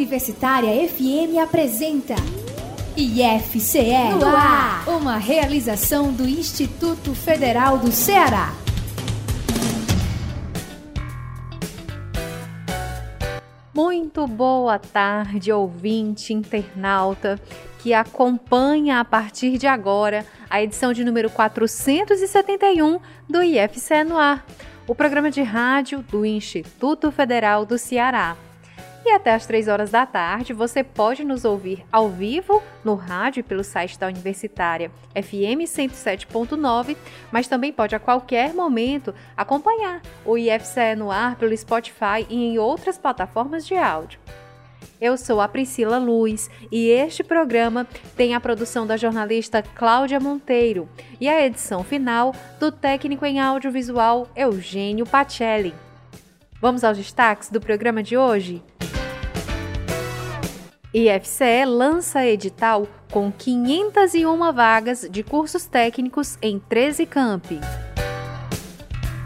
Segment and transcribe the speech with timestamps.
[0.00, 2.14] Universitária FM apresenta
[2.96, 8.50] IFCE no ar, uma realização do Instituto Federal do Ceará.
[13.74, 17.38] Muito boa tarde, ouvinte, internauta
[17.80, 22.98] que acompanha a partir de agora a edição de número 471
[23.28, 24.46] do IFCE no ar,
[24.88, 28.34] o programa de rádio do Instituto Federal do Ceará.
[29.04, 33.40] E até às 3 horas da tarde você pode nos ouvir ao vivo no rádio
[33.40, 36.96] e pelo site da Universitária FM 107.9,
[37.32, 42.58] mas também pode a qualquer momento acompanhar o IFCE no ar pelo Spotify e em
[42.58, 44.20] outras plataformas de áudio.
[45.00, 50.86] Eu sou a Priscila Luz e este programa tem a produção da jornalista Cláudia Monteiro
[51.18, 55.74] e a edição final do técnico em audiovisual Eugênio Pacelli.
[56.60, 58.62] Vamos aos destaques do programa de hoje?
[60.92, 67.60] IFCE lança edital com 501 vagas de cursos técnicos em 13 campi.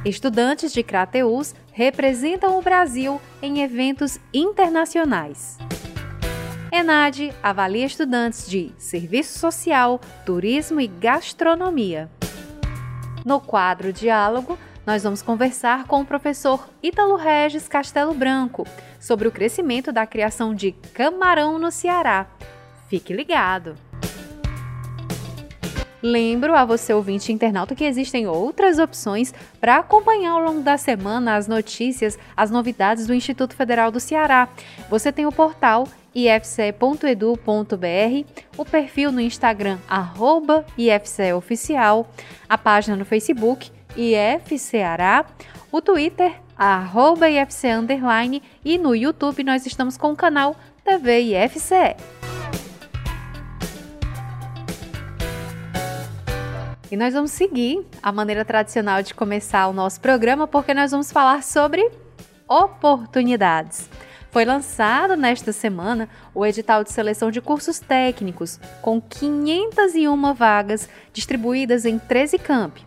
[0.05, 5.57] Estudantes de Crateus representam o Brasil em eventos internacionais.
[6.70, 12.11] ENAD avalia estudantes de Serviço Social, Turismo e Gastronomia.
[13.25, 18.67] No quadro Diálogo, nós vamos conversar com o professor Ítalo Regis Castelo Branco
[19.01, 22.27] sobre o crescimento da criação de camarão no Ceará.
[22.89, 23.75] Fique ligado!
[26.03, 31.35] Lembro a você, ouvinte internauta, que existem outras opções para acompanhar ao longo da semana
[31.35, 34.51] as notícias, as novidades do Instituto Federal do Ceará.
[34.91, 37.41] Você tem o portal ifce.edu.br,
[38.59, 42.07] o perfil no Instagram, arroba ifceoficial,
[42.47, 45.25] a página no Facebook, IFCeará,
[45.70, 51.97] o Twitter, arroba IFC Underline, e no YouTube nós estamos com o canal TV IFCE.
[56.91, 61.11] E nós vamos seguir a maneira tradicional de começar o nosso programa, porque nós vamos
[61.11, 61.90] falar sobre
[62.48, 63.89] oportunidades.
[64.30, 71.85] Foi lançado nesta semana o edital de seleção de cursos técnicos, com 501 vagas distribuídas
[71.85, 72.86] em 13 campi.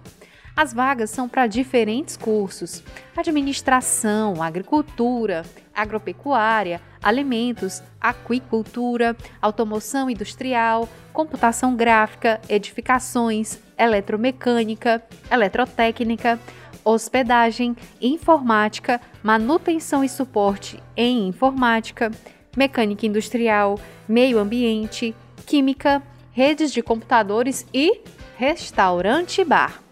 [0.57, 2.81] As vagas são para diferentes cursos:
[3.16, 16.40] administração, agricultura, agropecuária, alimentos, aquicultura, automoção industrial, computação gráfica, edificações, eletromecânica, eletrotécnica,
[16.84, 22.09] hospedagem, informática, manutenção e suporte em informática,
[22.57, 23.79] mecânica industrial,
[24.09, 26.01] meio ambiente, química,
[26.31, 28.01] redes de computadores e
[28.35, 29.86] restaurante bar.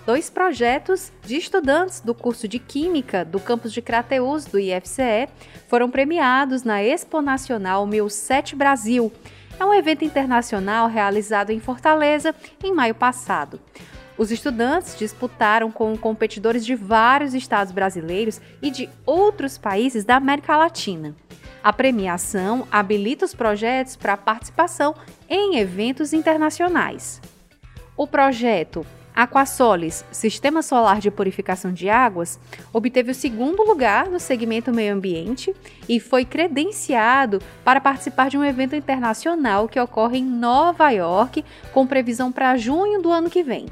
[0.06, 5.28] dois projetos de estudantes do curso de Química do campus de Crateus do IFCE
[5.68, 9.12] foram premiados na Expo Nacional 1007 Brasil.
[9.60, 13.60] É um evento internacional realizado em Fortaleza em maio passado.
[14.18, 20.56] Os estudantes disputaram com competidores de vários estados brasileiros e de outros países da América
[20.56, 21.16] Latina.
[21.64, 24.94] A premiação habilita os projetos para participação
[25.28, 27.20] em eventos internacionais.
[27.98, 28.86] O projeto
[29.16, 32.38] Aquasolis, Sistema Solar de Purificação de Águas,
[32.74, 35.56] obteve o segundo lugar no segmento meio ambiente
[35.88, 41.88] e foi credenciado para participar de um evento internacional que ocorre em Nova York, com
[41.88, 43.68] previsão para junho do ano que vem.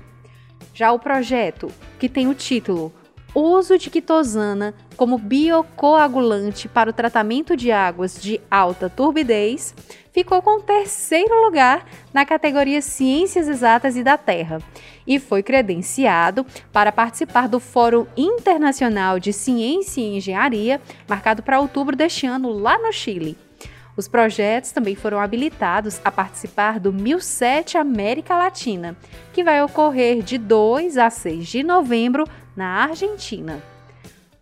[0.73, 1.69] Já o projeto,
[1.99, 2.93] que tem o título
[3.35, 9.73] uso de quitosana como biocoagulante para o tratamento de águas de alta turbidez,
[10.11, 14.59] ficou com o terceiro lugar na categoria Ciências Exatas e da Terra
[15.05, 21.95] e foi credenciado para participar do Fórum Internacional de Ciência e Engenharia, marcado para outubro
[21.95, 23.37] deste ano lá no Chile.
[23.95, 28.97] Os projetos também foram habilitados a participar do 1007 América Latina,
[29.31, 32.25] que vai ocorrer de 2 a 6 de novembro
[32.55, 33.72] na Argentina.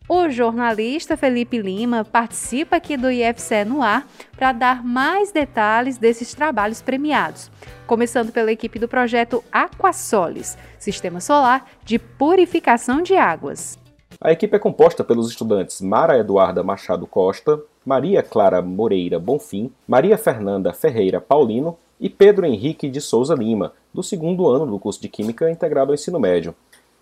[0.10, 6.34] O jornalista Felipe Lima participa aqui do IFCE no ar para dar mais detalhes desses
[6.34, 7.52] trabalhos premiados,
[7.86, 13.80] começando pela equipe do projeto Aquasolis, Sistema Solar de Purificação de Águas.
[14.20, 20.18] A equipe é composta pelos estudantes Mara Eduarda Machado Costa, Maria Clara Moreira Bonfim, Maria
[20.18, 25.08] Fernanda Ferreira Paulino e Pedro Henrique de Souza Lima, do segundo ano do curso de
[25.08, 26.56] Química integrado ao ensino médio.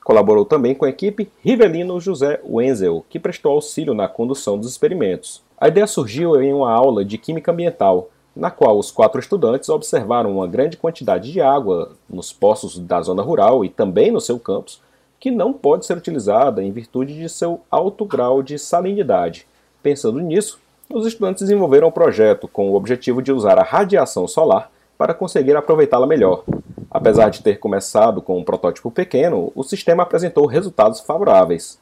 [0.10, 5.44] Colaborou também com a equipe Rivelino José Wenzel, que prestou auxílio na condução dos experimentos.
[5.56, 10.32] A ideia surgiu em uma aula de Química Ambiental, na qual os quatro estudantes observaram
[10.32, 14.82] uma grande quantidade de água nos poços da zona rural e também no seu campus,
[15.20, 19.46] que não pode ser utilizada em virtude de seu alto grau de salinidade.
[19.84, 20.60] Pensando nisso,
[20.92, 25.56] os estudantes desenvolveram um projeto com o objetivo de usar a radiação solar para conseguir
[25.56, 26.44] aproveitá-la melhor.
[26.92, 31.80] Apesar de ter começado com um protótipo pequeno, o sistema apresentou resultados favoráveis.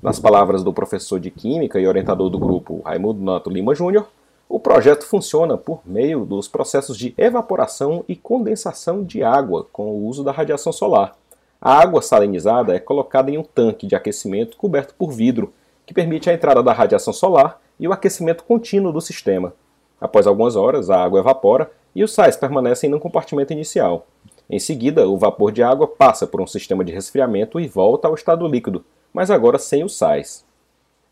[0.00, 4.06] Nas palavras do professor de Química e orientador do grupo, Raimundo Nato Lima Júnior,
[4.48, 10.06] o projeto funciona por meio dos processos de evaporação e condensação de água com o
[10.06, 11.16] uso da radiação solar.
[11.60, 15.52] A água salinizada é colocada em um tanque de aquecimento coberto por vidro,
[15.84, 19.52] que permite a entrada da radiação solar e o aquecimento contínuo do sistema.
[20.00, 24.06] Após algumas horas, a água evapora e os sais permanecem no compartimento inicial.
[24.50, 28.14] Em seguida, o vapor de água passa por um sistema de resfriamento e volta ao
[28.14, 28.84] estado líquido,
[29.14, 30.44] mas agora sem os sais.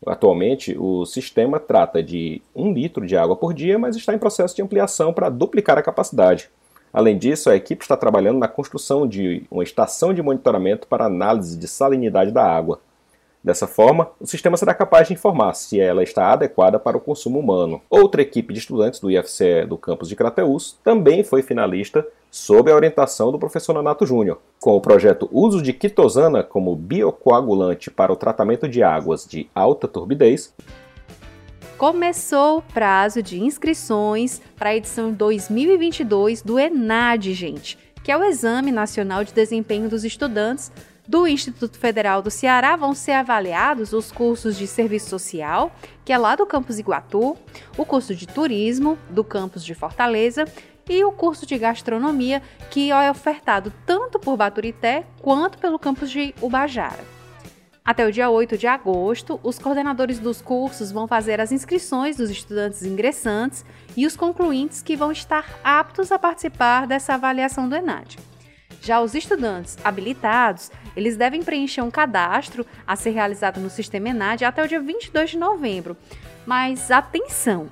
[0.05, 4.55] Atualmente, o sistema trata de 1 litro de água por dia, mas está em processo
[4.55, 6.51] de ampliação para duplicar a capacidade.
[6.93, 11.57] Além disso, a equipe está trabalhando na construção de uma estação de monitoramento para análise
[11.57, 12.79] de salinidade da água.
[13.45, 17.37] Dessa forma, o sistema será capaz de informar se ela está adequada para o consumo
[17.37, 17.79] humano.
[17.87, 22.75] Outra equipe de estudantes do IFCE do campus de Crateús também foi finalista sob a
[22.75, 28.15] orientação do professor Nonato Júnior, com o projeto Uso de Quitosana como biocoagulante para o
[28.15, 30.51] tratamento de águas de alta turbidez.
[31.77, 38.23] Começou o prazo de inscrições para a edição 2022 do ENAD, gente, que é o
[38.23, 40.71] Exame Nacional de Desempenho dos Estudantes
[41.07, 45.71] do Instituto Federal do Ceará vão ser avaliados os cursos de serviço social,
[46.03, 47.37] que é lá do campus Iguatu,
[47.77, 50.45] o curso de turismo do campus de Fortaleza
[50.89, 56.33] e o curso de gastronomia, que é ofertado tanto por Baturité quanto pelo campus de
[56.41, 57.15] Ubajara.
[57.83, 62.31] Até o dia 8 de agosto, os coordenadores dos cursos vão fazer as inscrições dos
[62.31, 63.63] estudantes ingressantes
[63.95, 68.17] e os concluintes que vão estar aptos a participar dessa avaliação do ENAD.
[68.85, 74.45] Já os estudantes habilitados, eles devem preencher um cadastro a ser realizado no Sistema ENAD
[74.45, 75.97] até o dia 22 de novembro.
[76.45, 77.67] Mas atenção!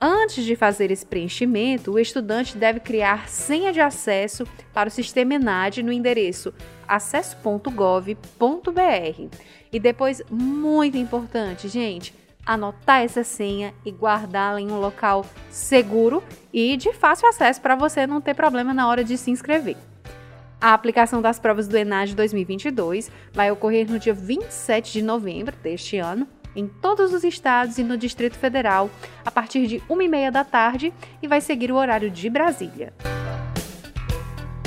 [0.00, 5.34] Antes de fazer esse preenchimento, o estudante deve criar senha de acesso para o Sistema
[5.34, 6.54] ENAD no endereço
[6.88, 8.16] acesso.gov.br.
[9.70, 12.14] E depois, muito importante, gente,
[12.46, 18.06] anotar essa senha e guardá-la em um local seguro e de fácil acesso para você
[18.06, 19.76] não ter problema na hora de se inscrever.
[20.64, 25.98] A aplicação das provas do ENAD 2022 vai ocorrer no dia 27 de novembro deste
[25.98, 26.26] ano,
[26.56, 28.88] em todos os estados e no Distrito Federal,
[29.26, 30.90] a partir de 1h30 da tarde
[31.22, 32.94] e vai seguir o horário de Brasília.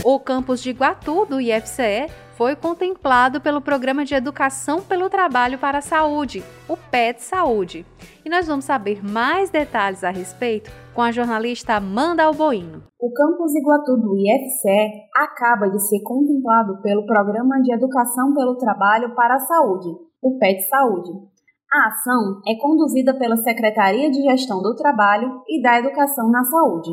[0.03, 5.79] O campus de Iguatu, do IFCE, foi contemplado pelo Programa de Educação pelo Trabalho para
[5.79, 7.83] a Saúde, o PET Saúde.
[8.23, 12.81] E nós vamos saber mais detalhes a respeito com a jornalista Amanda Alboino.
[12.99, 19.13] O campus Iguatu do IFCE acaba de ser contemplado pelo Programa de Educação pelo Trabalho
[19.13, 19.89] para a Saúde,
[20.19, 21.11] o PET Saúde.
[21.71, 26.89] A ação é conduzida pela Secretaria de Gestão do Trabalho e da Educação na Saúde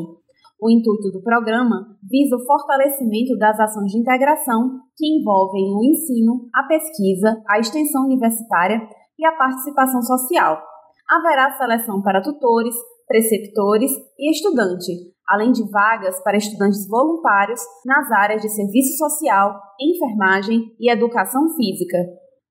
[0.61, 6.47] o intuito do programa visa o fortalecimento das ações de integração que envolvem o ensino,
[6.53, 8.81] a pesquisa, a extensão universitária
[9.19, 10.61] e a participação social.
[11.07, 12.73] Haverá seleção para tutores,
[13.07, 14.91] preceptores e estudante,
[15.27, 21.97] além de vagas para estudantes voluntários nas áreas de serviço social, enfermagem e educação física.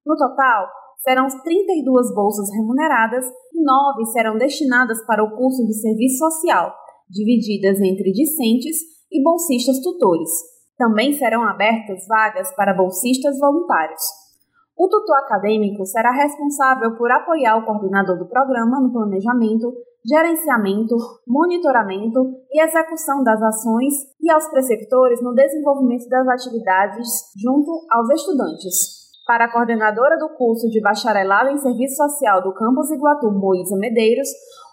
[0.04, 0.68] No total,
[0.98, 6.74] serão 32 bolsas remuneradas e 9 serão destinadas para o curso de serviço social,
[7.08, 8.76] divididas entre discentes
[9.12, 10.30] e bolsistas tutores.
[10.76, 14.02] Também serão abertas vagas para bolsistas voluntários.
[14.76, 19.72] O tutor acadêmico será responsável por apoiar o coordenador do programa no planejamento,
[20.04, 27.08] gerenciamento, monitoramento e execução das ações e aos preceptores no desenvolvimento das atividades
[27.40, 29.04] junto aos estudantes.
[29.26, 34.28] Para a coordenadora do curso de bacharelado em Serviço Social do Campus Iguatu, Moísa Medeiros,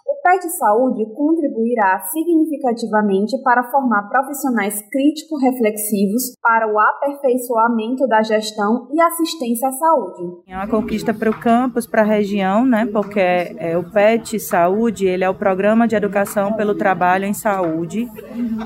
[0.06, 9.00] o PET Saúde contribuirá significativamente para formar profissionais crítico-reflexivos para o aperfeiçoamento da gestão e
[9.00, 10.42] assistência à saúde.
[10.46, 12.86] É uma conquista para o campus, para a região, né?
[12.86, 18.08] Porque é, o PET Saúde ele é o Programa de Educação pelo Trabalho em Saúde,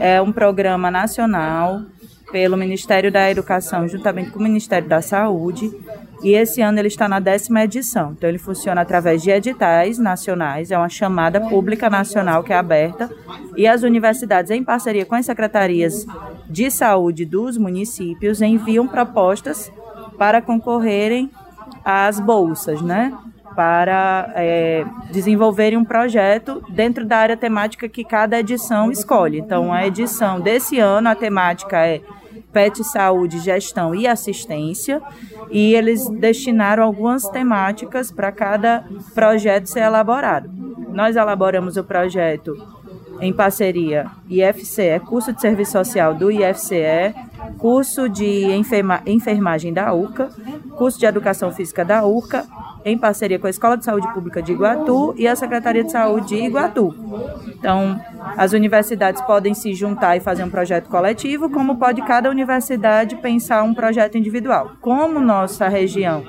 [0.00, 1.80] é um programa nacional
[2.30, 5.70] pelo Ministério da Educação, juntamente com o Ministério da Saúde,
[6.22, 8.12] e esse ano ele está na décima edição.
[8.12, 13.10] Então ele funciona através de editais nacionais, é uma chamada pública nacional que é aberta,
[13.56, 16.06] e as universidades, em parceria com as secretarias
[16.48, 19.70] de saúde dos municípios, enviam propostas
[20.18, 21.30] para concorrerem
[21.84, 23.12] às bolsas, né?
[23.54, 29.38] Para é, desenvolverem um projeto dentro da área temática que cada edição escolhe.
[29.38, 32.02] Então, a edição desse ano, a temática é
[32.56, 35.02] PET Saúde, Gestão e Assistência,
[35.50, 38.82] e eles destinaram algumas temáticas para cada
[39.14, 40.48] projeto ser elaborado.
[40.88, 42.56] Nós elaboramos o projeto
[43.20, 47.14] em parceria IFCE, curso de serviço social do IFCE,
[47.58, 50.30] curso de enferma, enfermagem da URCA,
[50.76, 52.46] curso de educação física da URCA,
[52.84, 56.28] em parceria com a Escola de Saúde Pública de Iguatu e a Secretaria de Saúde
[56.28, 56.94] de Iguatu.
[57.48, 58.00] Então,
[58.36, 63.64] as universidades podem se juntar e fazer um projeto coletivo, como pode cada universidade pensar
[63.64, 64.72] um projeto individual.
[64.80, 66.22] Como nossa região,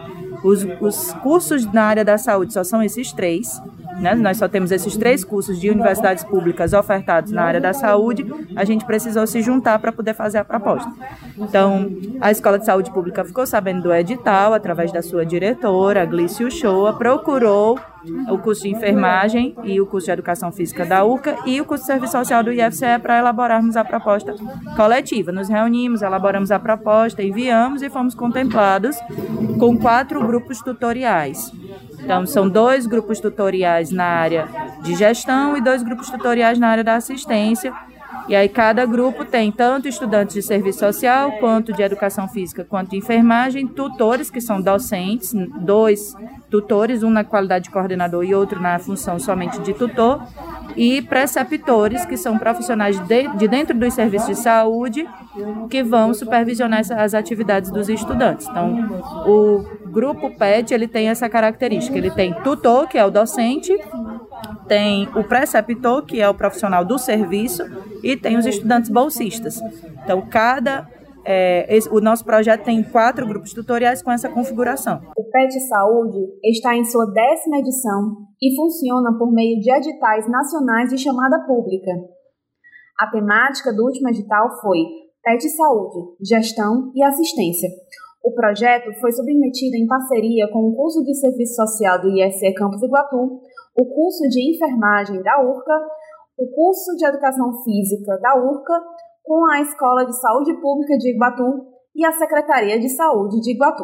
[0.44, 3.62] os, os cursos na área da saúde só são esses três,
[4.00, 4.15] né?
[4.15, 8.25] Nós só temos esses três cursos de universidades públicas ofertados na área da saúde,
[8.56, 10.91] a gente precisou se juntar para poder fazer a proposta.
[11.38, 11.91] Então,
[12.22, 16.94] a Escola de Saúde Pública ficou sabendo do edital através da sua diretora, Glício Shoa,
[16.94, 17.79] procurou
[18.29, 21.83] o curso de enfermagem e o curso de educação física da URCA e o curso
[21.83, 24.35] de serviço social do IFCE para elaborarmos a proposta
[24.75, 25.31] coletiva.
[25.31, 28.95] Nos reunimos, elaboramos a proposta, enviamos e fomos contemplados
[29.59, 31.51] com quatro grupos tutoriais.
[31.99, 34.47] Então, são dois grupos tutoriais na área
[34.81, 37.73] de gestão e dois grupos tutoriais na área da assistência.
[38.27, 42.91] E aí cada grupo tem tanto estudantes de serviço social, quanto de educação física, quanto
[42.91, 46.13] de enfermagem, tutores que são docentes, dois
[46.50, 50.21] tutores, um na qualidade de coordenador e outro na função somente de tutor,
[50.75, 55.07] e preceptores, que são profissionais de, de dentro dos serviços de saúde,
[55.69, 58.47] que vão supervisionar as atividades dos estudantes.
[58.47, 63.75] Então, o grupo PET ele tem essa característica, ele tem tutor, que é o docente,
[64.67, 67.63] tem o preceptor, que é o profissional do serviço,
[68.03, 69.62] e tem os estudantes bolsistas.
[70.03, 70.88] Então, cada
[71.29, 75.01] é, esse, o nosso projeto tem quatro grupos tutoriais com essa configuração.
[75.17, 80.89] O PET Saúde está em sua décima edição e funciona por meio de editais nacionais
[80.89, 81.91] de chamada pública.
[82.98, 84.79] A temática do último edital foi
[85.22, 87.70] PET Saúde, Gestão e Assistência.
[88.24, 92.82] O projeto foi submetido em parceria com o curso de Serviço Social do IFC Campus
[92.82, 93.41] Iguatu,
[93.79, 95.88] o curso de Enfermagem da URCA,
[96.38, 98.74] o curso de Educação Física da URCA
[99.24, 103.84] com a Escola de Saúde Pública de Iguatu e a Secretaria de Saúde de Iguatu.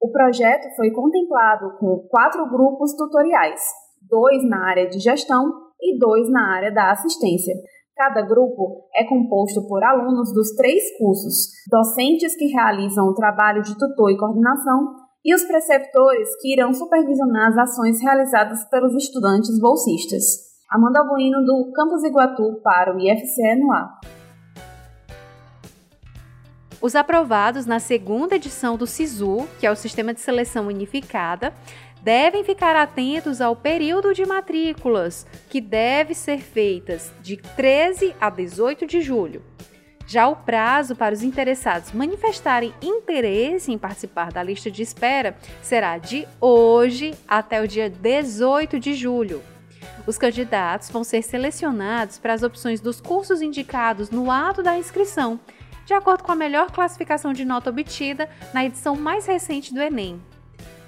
[0.00, 3.60] O projeto foi contemplado com quatro grupos tutoriais,
[4.08, 7.54] dois na área de gestão e dois na área da assistência.
[7.96, 13.76] Cada grupo é composto por alunos dos três cursos, docentes que realizam o trabalho de
[13.78, 20.52] tutor e coordenação e os preceptores que irão supervisionar as ações realizadas pelos estudantes bolsistas.
[20.70, 24.00] Amanda Bueno, do Campus Iguatu, para o IFCE no ar.
[26.82, 31.54] Os aprovados na segunda edição do SISU, que é o Sistema de Seleção Unificada,
[32.02, 38.86] devem ficar atentos ao período de matrículas, que deve ser feitas de 13 a 18
[38.86, 39.42] de julho.
[40.06, 45.96] Já o prazo para os interessados manifestarem interesse em participar da lista de espera será
[45.98, 49.42] de hoje até o dia 18 de julho.
[50.06, 55.40] Os candidatos vão ser selecionados para as opções dos cursos indicados no ato da inscrição
[55.84, 60.20] de acordo com a melhor classificação de nota obtida na edição mais recente do Enem.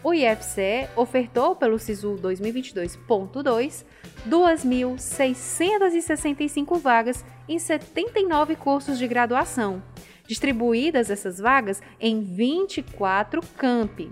[0.03, 3.85] O IFCE ofertou pelo SISU 2022.2
[4.29, 9.83] 2.665 vagas em 79 cursos de graduação,
[10.27, 14.11] distribuídas essas vagas em 24 campi.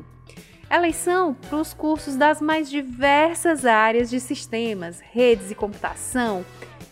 [0.71, 6.45] Eleição para os cursos das mais diversas áreas de sistemas, redes e computação,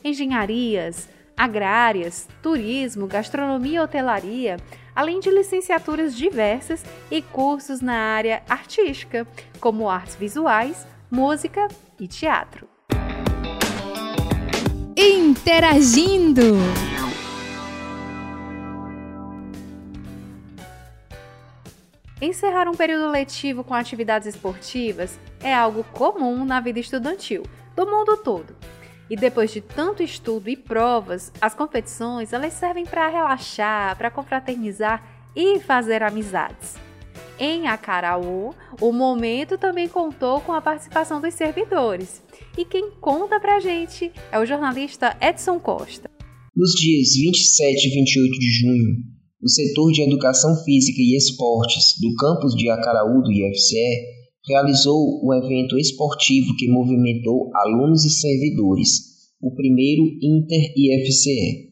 [0.05, 4.57] engenharias, agrárias, turismo, gastronomia e hotelaria,
[4.95, 9.27] além de licenciaturas diversas e cursos na área artística,
[9.59, 11.67] como artes visuais, música
[11.99, 12.72] e teatro.
[22.21, 27.43] Encerrar um período letivo com atividades esportivas é algo comum na vida estudantil
[27.75, 28.55] do mundo todo.
[29.11, 35.03] E depois de tanto estudo e provas, as competições elas servem para relaxar, para confraternizar
[35.35, 36.77] e fazer amizades.
[37.41, 42.23] Em Acaraú, o momento também contou com a participação dos servidores.
[42.57, 46.11] E quem conta pra gente é o jornalista Edson Costa.
[46.55, 48.97] Nos dias 27 e 28 de junho,
[49.43, 55.33] o setor de Educação Física e Esportes do campus de Acaraú do IFCE realizou um
[55.33, 59.01] evento esportivo que movimentou alunos e servidores,
[59.41, 61.71] o primeiro Inter-IFCE.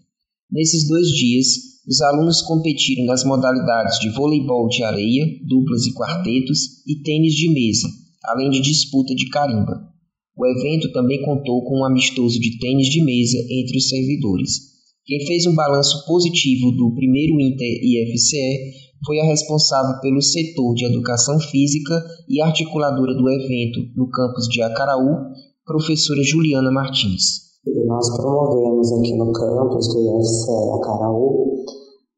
[0.51, 1.47] Nesses dois dias,
[1.87, 7.53] os alunos competiram nas modalidades de voleibol de areia, duplas e quartetos e tênis de
[7.53, 7.89] mesa,
[8.25, 9.90] além de disputa de carimba.
[10.37, 14.71] O evento também contou com um amistoso de tênis de mesa entre os servidores.
[15.05, 20.85] Quem fez um balanço positivo do primeiro Inter IFCE foi a responsável pelo setor de
[20.85, 21.95] educação física
[22.29, 25.17] e articuladora do evento no campus de Acaraú,
[25.65, 27.51] professora Juliana Martins.
[27.87, 31.65] Nós promovemos aqui no campus do IFCE Acaraú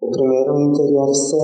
[0.03, 1.37] o primeiro Inter IFCE.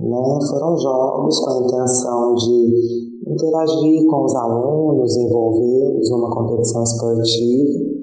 [0.00, 0.38] Né?
[0.50, 7.94] Foram jogos com a intenção de interagir com os alunos, envolvê-los numa competição esportiva.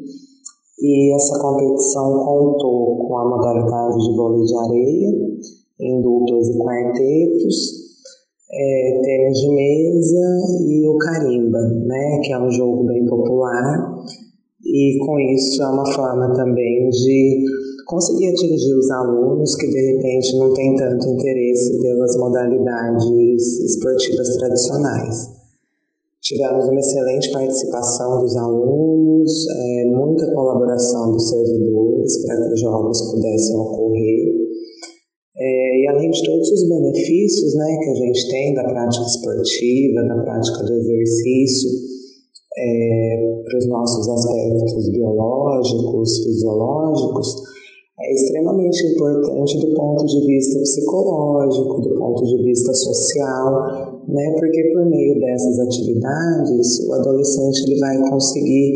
[0.80, 5.12] E essa competição contou com a modalidade de vôlei de areia,
[5.80, 7.82] em duplas e quartetos,
[8.51, 14.01] é, tênis de mesa e o carimba, né, que é um jogo bem popular
[14.63, 17.46] e com isso é uma forma também de
[17.91, 25.27] conseguir atingir os alunos que de repente não têm tanto interesse pelas modalidades esportivas tradicionais.
[26.21, 33.01] Tivemos uma excelente participação dos alunos, é, muita colaboração dos servidores para que os jogos
[33.12, 34.41] pudessem ocorrer.
[35.36, 40.03] É, e além de todos os benefícios né, que a gente tem da prática esportiva,
[40.03, 41.69] da prática do exercício,
[42.57, 47.51] é, para os nossos aspectos biológicos, fisiológicos,
[48.03, 54.33] é extremamente importante do ponto de vista psicológico, do ponto de vista social, né?
[54.40, 58.72] Porque por meio dessas atividades, o adolescente ele vai conseguir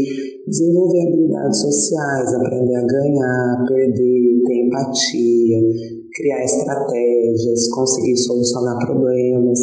[0.48, 5.60] desenvolver habilidades sociais, aprender a ganhar, perder, ter empatia,
[6.14, 9.60] criar estratégias, conseguir solucionar problemas.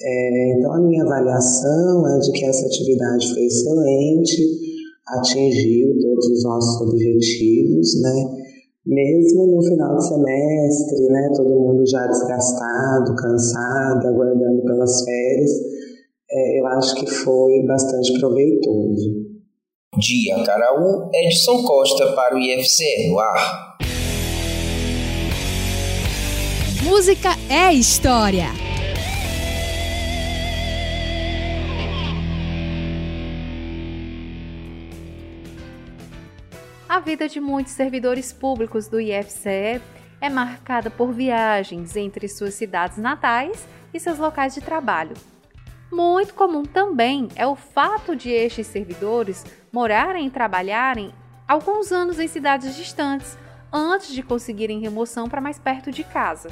[0.00, 4.42] É, então, a minha avaliação é de que essa atividade foi excelente,
[5.08, 8.37] atingiu todos os nossos objetivos, né?
[8.88, 11.30] Mesmo no final de semestre, né?
[11.36, 15.50] Todo mundo já desgastado, cansado, aguardando pelas férias,
[16.30, 19.28] é, eu acho que foi bastante proveitoso.
[19.98, 23.76] Dia Caraú, Edson Costa para o IFCE no ar.
[26.82, 28.67] Música é história.
[36.88, 39.82] A vida de muitos servidores públicos do IFCE
[40.22, 45.14] é marcada por viagens entre suas cidades natais e seus locais de trabalho.
[45.92, 51.12] Muito comum também é o fato de estes servidores morarem e trabalharem
[51.46, 53.36] alguns anos em cidades distantes
[53.70, 56.48] antes de conseguirem remoção para mais perto de casa.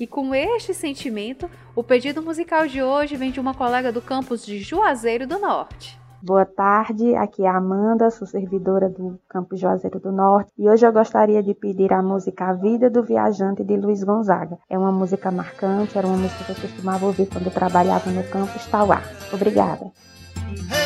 [0.00, 4.44] E com este sentimento, o pedido musical de hoje vem de uma colega do campus
[4.44, 6.05] de Juazeiro do Norte.
[6.26, 10.84] Boa tarde, aqui é a Amanda, sou servidora do Campo Juazeiro do Norte e hoje
[10.84, 14.58] eu gostaria de pedir a música A Vida do Viajante de Luiz Gonzaga.
[14.68, 18.24] É uma música marcante, era uma música que eu costumava ouvir quando eu trabalhava no
[18.24, 19.02] campus Tauá.
[19.32, 19.92] Obrigada.
[20.50, 20.85] Minha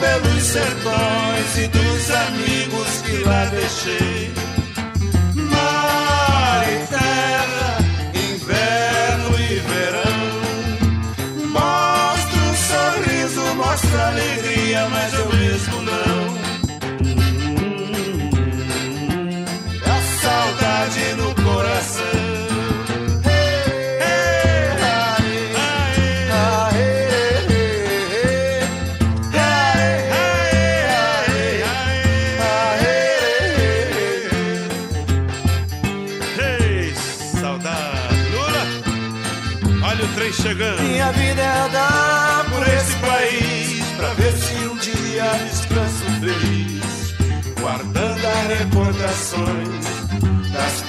[0.00, 4.59] Pelos sertões e dos amigos que lá deixei.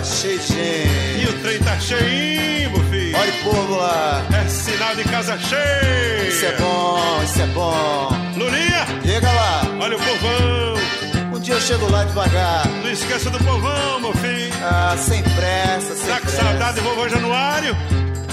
[0.00, 1.22] Tá cheio gente.
[1.22, 3.16] E o trem tá cheinho, meu filho.
[3.18, 4.22] Olha o povo lá.
[4.44, 6.28] É sinal de casa cheia.
[6.28, 8.08] Isso é bom, isso é bom.
[8.36, 9.62] Lulinha, Diga lá.
[9.80, 11.34] olha o povão.
[11.36, 12.66] Um dia eu chego lá devagar.
[12.82, 14.52] Não esqueça do povão, meu filho.
[14.62, 16.42] Ah, sem pressa, sem Tá com pressa.
[16.42, 17.76] saudade do vovô Januário?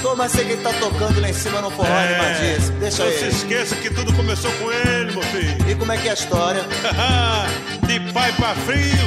[0.01, 2.15] Tô, mas sei que ele tá tocando lá em cima no forró É.
[2.15, 2.79] animadíssimo.
[2.79, 3.27] Deixa Não se ele.
[3.35, 5.69] esqueça que tudo começou com ele, meu filho.
[5.71, 6.63] E como é que é a história?
[7.87, 9.05] de pai pra frio,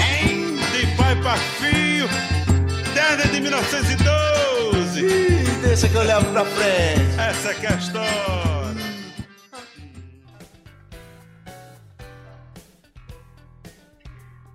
[0.72, 2.08] de pai pra fio,
[3.16, 5.00] de 1912.
[5.00, 7.18] Ih, deixa que eu levo pra frente.
[7.18, 8.40] Essa é a história.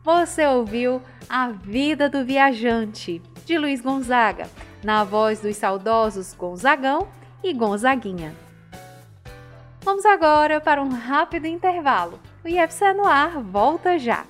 [0.04, 4.48] Você ouviu A Vida do Viajante, de Luiz Gonzaga,
[4.84, 7.08] na voz dos saudosos Gonzagão
[7.44, 8.34] e Gonzaguinha.
[9.82, 12.20] Vamos agora para um rápido intervalo.
[12.44, 14.26] O IFC no ar volta já.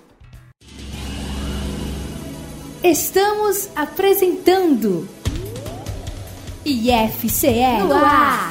[2.88, 5.10] Estamos apresentando
[6.64, 8.50] IFCE no ar.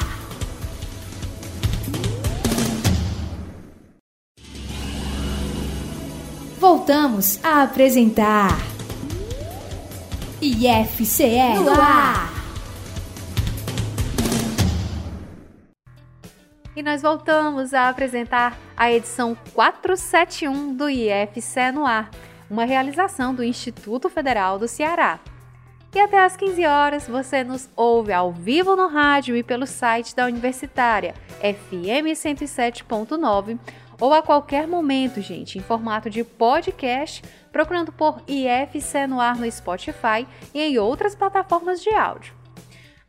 [6.59, 8.57] Voltamos a apresentar
[10.41, 12.33] IFCE no ar.
[16.75, 22.11] E nós voltamos a apresentar a edição 471 do IFCE no ar,
[22.49, 25.19] uma realização do Instituto Federal do Ceará.
[25.93, 30.13] E até às 15 horas você nos ouve ao vivo no rádio e pelo site
[30.13, 33.57] da Universitária, FM 107.9,
[33.99, 39.49] ou a qualquer momento, gente, em formato de podcast, procurando por IFC no ar no
[39.49, 42.33] Spotify e em outras plataformas de áudio.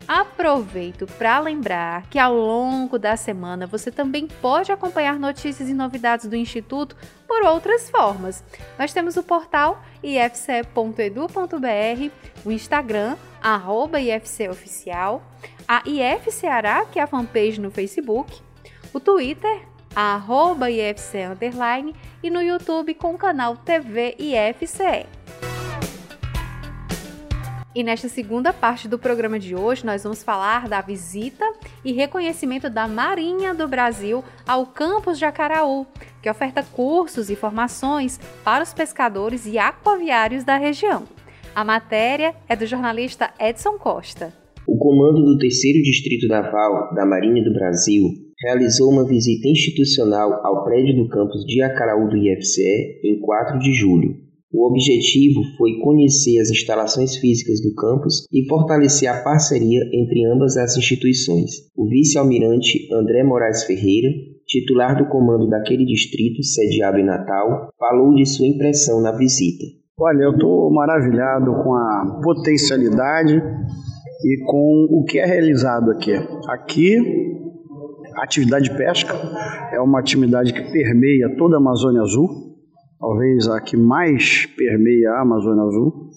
[0.08, 6.26] Aproveito para lembrar que ao longo da semana você também pode acompanhar notícias e novidades
[6.26, 8.44] do Instituto por outras formas.
[8.78, 10.94] Nós temos o portal ifce.edu.br,
[12.44, 15.22] o Instagram, arroba IFCOficial,
[15.66, 18.40] a IF Ceará, que é a fanpage no Facebook,
[18.92, 19.62] o Twitter,
[19.94, 25.06] arroba IFC Underline, e no YouTube com o canal TV IFCE.
[27.76, 31.44] E nesta segunda parte do programa de hoje, nós vamos falar da visita
[31.84, 35.86] e reconhecimento da Marinha do Brasil ao campus de Acaraú,
[36.22, 41.02] que oferta cursos e formações para os pescadores e aquaviários da região.
[41.54, 44.32] A matéria é do jornalista Edson Costa.
[44.66, 48.04] O comando do Terceiro Distrito Naval da Marinha do Brasil
[48.42, 53.74] realizou uma visita institucional ao prédio do campus de Acaraú do IFCE em 4 de
[53.74, 54.25] julho.
[54.52, 60.56] O objetivo foi conhecer as instalações físicas do campus e fortalecer a parceria entre ambas
[60.56, 61.68] as instituições.
[61.76, 64.08] O vice-almirante André Moraes Ferreira,
[64.46, 69.64] titular do comando daquele distrito, sediado em Natal, falou de sua impressão na visita.
[69.98, 76.12] Olha, eu estou maravilhado com a potencialidade e com o que é realizado aqui.
[76.48, 76.98] Aqui,
[78.14, 79.14] a atividade de pesca
[79.72, 82.45] é uma atividade que permeia toda a Amazônia Azul,
[82.98, 86.10] talvez a que mais permeia a Amazônia Azul.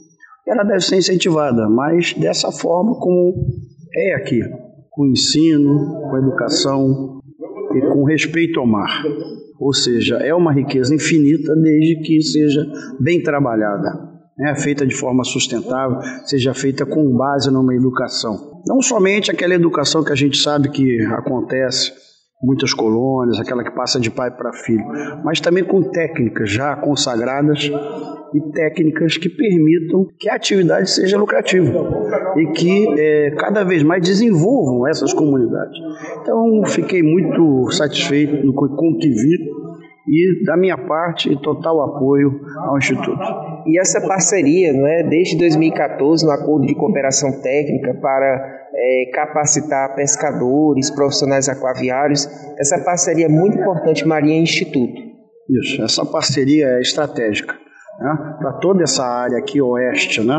[0.47, 3.33] Ela deve ser incentivada, mas dessa forma como
[3.93, 4.41] é aqui,
[4.89, 7.19] com ensino, com educação,
[7.75, 9.03] e com respeito ao mar.
[9.59, 12.65] Ou seja, é uma riqueza infinita desde que seja
[12.99, 18.61] bem trabalhada né, feita de forma sustentável, seja feita com base numa educação.
[18.65, 21.91] Não somente aquela educação que a gente sabe que acontece
[22.41, 24.85] muitas colônias, aquela que passa de pai para filho,
[25.23, 27.69] mas também com técnicas já consagradas
[28.33, 31.71] e técnicas que permitam que a atividade seja lucrativa
[32.37, 35.77] e que é, cada vez mais desenvolvam essas comunidades.
[36.21, 39.37] Então, fiquei muito satisfeito com o que vi
[40.07, 43.21] e, da minha parte, total apoio ao Instituto.
[43.65, 49.95] E essa parceria, não é, desde 2014, no acordo de cooperação técnica para é, capacitar
[49.95, 52.27] pescadores, profissionais aquaviários,
[52.57, 55.01] essa parceria é muito importante, Marinha Instituto.
[55.49, 57.53] Isso, essa parceria é estratégica.
[57.99, 58.35] Né?
[58.39, 60.35] Para toda essa área aqui oeste né?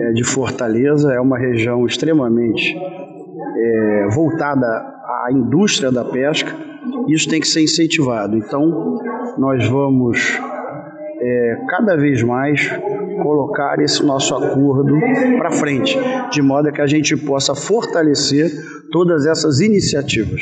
[0.00, 6.52] É, de Fortaleza, é uma região extremamente é, voltada à indústria da pesca,
[7.08, 8.36] isso tem que ser incentivado.
[8.36, 8.98] Então,
[9.38, 10.40] nós vamos
[11.20, 12.68] é, cada vez mais
[13.22, 14.94] colocar esse nosso acordo
[15.38, 15.96] para frente,
[16.30, 18.50] de modo que a gente possa fortalecer
[18.90, 20.40] todas essas iniciativas.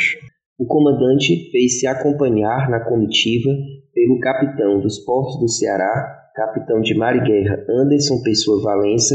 [0.59, 3.51] O comandante fez se acompanhar na comitiva
[3.93, 9.15] pelo capitão dos portos do Ceará, capitão de mar e guerra Anderson Pessoa Valença,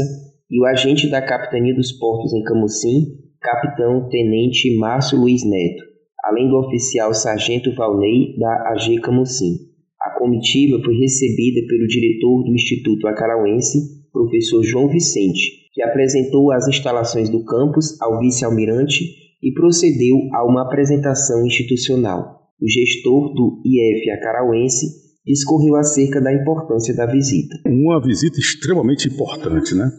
[0.50, 3.06] e o agente da capitania dos portos em Camusim,
[3.40, 9.73] capitão tenente Márcio Luiz Neto além do oficial Sargento Valnei da AG Camusim.
[10.04, 13.78] A comitiva foi recebida pelo diretor do Instituto Acarauense,
[14.12, 19.02] professor João Vicente, que apresentou as instalações do campus ao vice-almirante
[19.42, 22.50] e procedeu a uma apresentação institucional.
[22.60, 24.86] O gestor do IF Acarauense
[25.26, 27.56] discorreu acerca da importância da visita.
[27.66, 29.90] Uma visita extremamente importante, né?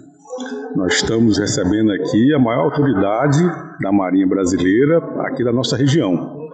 [0.76, 3.42] Nós estamos recebendo aqui a maior autoridade
[3.82, 6.48] da Marinha Brasileira aqui da nossa região,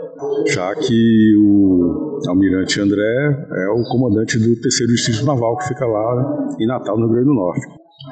[0.48, 6.48] já que o Almirante André é o comandante do terceiro distrito naval que fica lá
[6.60, 7.68] em Natal, no Rio Grande do Norte.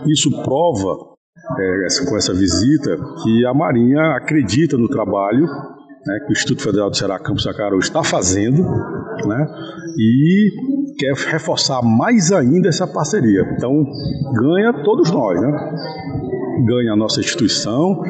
[0.07, 0.97] Isso prova,
[1.57, 5.47] é, com essa visita, que a Marinha acredita no trabalho
[6.05, 9.47] né, que o Instituto Federal do Ceará Campos Sacaru está fazendo né,
[9.97, 10.49] e
[10.97, 13.41] quer reforçar mais ainda essa parceria.
[13.55, 13.85] Então,
[14.33, 15.51] ganha todos nós, né?
[16.65, 18.01] Ganha a nossa instituição,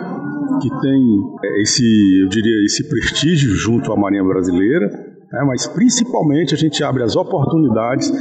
[0.62, 1.02] que tem
[1.44, 1.84] é, esse,
[2.24, 4.90] eu diria, esse prestígio junto à Marinha Brasileira,
[5.32, 8.12] né, mas principalmente a gente abre as oportunidades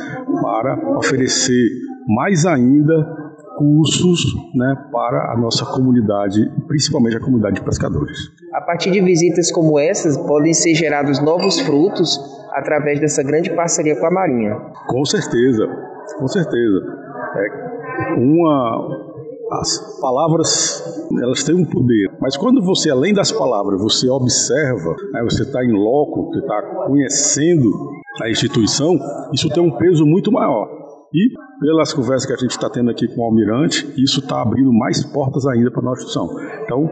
[0.43, 1.69] para oferecer
[2.07, 3.17] mais ainda
[3.57, 4.21] cursos
[4.55, 8.17] né, para a nossa comunidade, principalmente a comunidade de pescadores.
[8.55, 12.19] A partir de visitas como essas, podem ser gerados novos frutos
[12.53, 14.55] através dessa grande parceria com a Marinha.
[14.87, 15.67] Com certeza,
[16.19, 16.81] com certeza.
[17.35, 19.09] É uma
[19.51, 25.23] as palavras elas têm um poder, mas quando você além das palavras você observa, né,
[25.23, 27.71] você está em loco, você está conhecendo
[28.23, 28.99] a instituição,
[29.33, 30.67] isso tem um peso muito maior.
[31.13, 34.73] E pelas conversas que a gente está tendo aqui com o Almirante, isso está abrindo
[34.73, 36.29] mais portas ainda para a nossa instituição.
[36.65, 36.89] Então,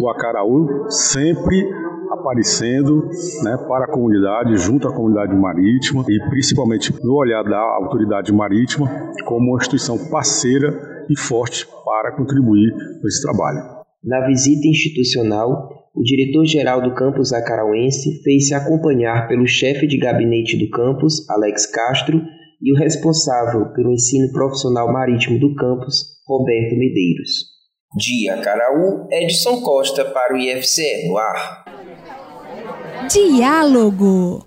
[0.00, 1.68] o Acaraú sempre
[2.10, 3.08] aparecendo
[3.42, 8.88] né, para a comunidade, junto à comunidade marítima e principalmente no olhar da autoridade marítima
[9.24, 13.75] como uma instituição parceira e forte para contribuir com esse trabalho.
[14.06, 20.70] Na visita institucional, o diretor-geral do campus acarauense fez-se acompanhar pelo chefe de gabinete do
[20.70, 22.22] campus, Alex Castro,
[22.62, 27.56] e o responsável pelo ensino profissional marítimo do campus, Roberto Medeiros.
[27.96, 31.64] De Acaraú, Edson Costa para o IFCE no ar.
[33.10, 34.45] Diálogo.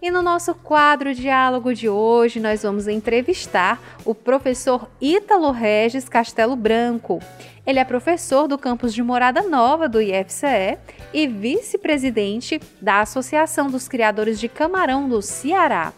[0.00, 6.54] E no nosso quadro Diálogo de hoje, nós vamos entrevistar o professor Ítalo Regis Castelo
[6.54, 7.18] Branco.
[7.66, 10.78] Ele é professor do campus de Morada Nova do IFCE
[11.14, 15.94] e vice-presidente da Associação dos Criadores de Camarão do Ceará.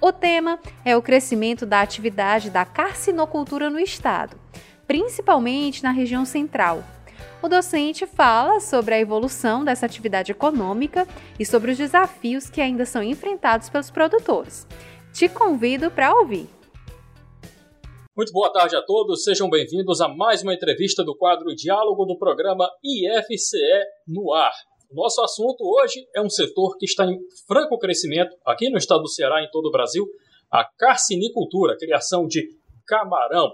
[0.00, 4.38] O tema é o crescimento da atividade da carcinocultura no estado,
[4.86, 6.82] principalmente na região central.
[7.40, 11.06] O docente fala sobre a evolução dessa atividade econômica
[11.38, 14.66] e sobre os desafios que ainda são enfrentados pelos produtores.
[15.12, 16.48] Te convido para ouvir.
[18.16, 22.18] Muito boa tarde a todos, sejam bem-vindos a mais uma entrevista do quadro Diálogo do
[22.18, 24.52] programa IFCE no ar.
[24.90, 29.08] Nosso assunto hoje é um setor que está em franco crescimento aqui no estado do
[29.08, 30.04] Ceará e em todo o Brasil,
[30.50, 32.48] a carcinicultura, criação de
[32.84, 33.52] camarão.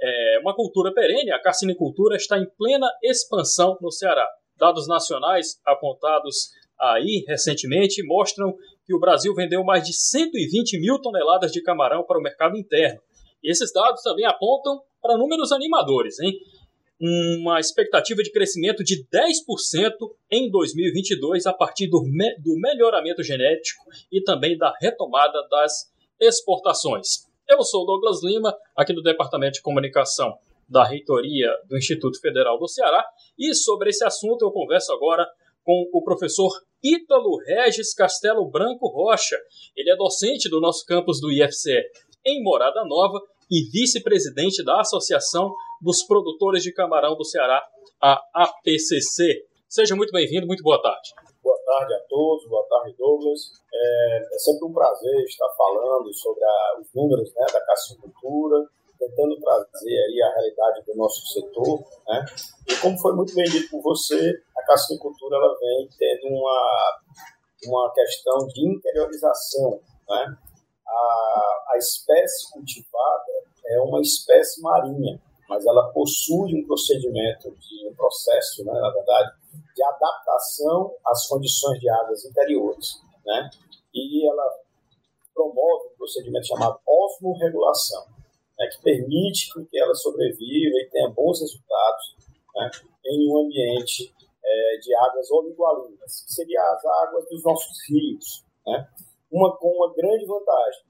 [0.00, 4.26] É uma cultura perene, a carcinicultura está em plena expansão no Ceará.
[4.56, 8.54] Dados nacionais apontados aí recentemente mostram
[8.84, 13.00] que o Brasil vendeu mais de 120 mil toneladas de camarão para o mercado interno
[13.46, 16.38] esses dados também apontam para números animadores, hein?
[16.98, 19.92] uma expectativa de crescimento de 10%
[20.30, 27.26] em 2022 a partir do, me do melhoramento genético e também da retomada das exportações.
[27.48, 30.36] Eu sou Douglas Lima, aqui do Departamento de Comunicação
[30.68, 33.06] da Reitoria do Instituto Federal do Ceará,
[33.38, 35.24] e sobre esse assunto eu converso agora
[35.62, 36.50] com o professor
[36.82, 39.36] Ítalo Regis Castelo Branco Rocha.
[39.76, 41.84] Ele é docente do nosso campus do IFCE
[42.24, 47.64] em Morada Nova e vice-presidente da Associação dos Produtores de Camarão do Ceará,
[48.02, 49.44] a APCC.
[49.68, 51.10] Seja muito bem-vindo, muito boa tarde.
[51.66, 53.40] Tarde a todos, boa tarde, Douglas.
[53.74, 58.64] É, é sempre um prazer estar falando sobre a, os números né, da cacicultura,
[58.96, 61.80] tentando trazer aí a realidade do nosso setor.
[62.06, 62.24] Né?
[62.68, 67.00] E como foi muito bem dito por você, a cacicultura ela vem tendo uma,
[67.66, 69.80] uma questão de interiorização.
[70.08, 70.36] Né?
[70.86, 73.32] A, a espécie cultivada
[73.66, 79.32] é uma espécie marinha, mas ela possui um procedimento, de, um processo, né, na verdade,
[79.76, 83.02] de adaptação às condições de águas interiores.
[83.24, 83.50] Né?
[83.94, 84.42] E ela
[85.34, 88.06] promove um procedimento chamado osmorregulação,
[88.58, 92.16] né, que permite que ela sobreviva e tenha bons resultados
[92.54, 92.70] né,
[93.04, 98.44] em um ambiente é, de águas oligoalinas, que seriam as águas dos nossos rios.
[98.66, 98.88] Né?
[99.30, 100.86] Uma com uma grande vantagem,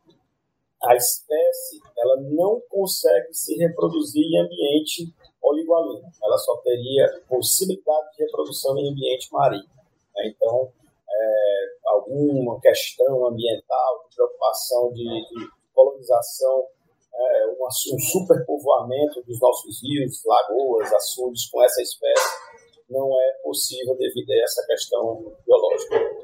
[0.85, 5.13] a espécie ela não consegue se reproduzir em ambiente
[5.49, 6.09] oligoalino.
[6.23, 9.69] Ela só teria possibilidade de reprodução em ambiente marinho.
[10.15, 10.29] Né?
[10.29, 10.71] Então,
[11.09, 16.67] é, alguma questão ambiental, preocupação de, de colonização,
[17.15, 22.47] é, um, um superpovoamento dos nossos rios, lagoas, açudes com essa espécie
[22.89, 26.16] não é possível devido a essa questão biológica.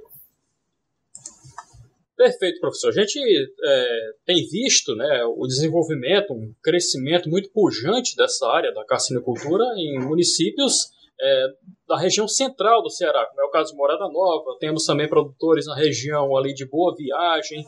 [2.23, 2.91] Perfeito, professor.
[2.91, 8.85] A gente é, tem visto né, o desenvolvimento, um crescimento muito pujante dessa área da
[8.85, 11.47] carcinicultura em municípios é,
[11.89, 14.57] da região central do Ceará, como é o caso de Morada Nova.
[14.61, 17.65] Temos também produtores na região ali de Boa Viagem.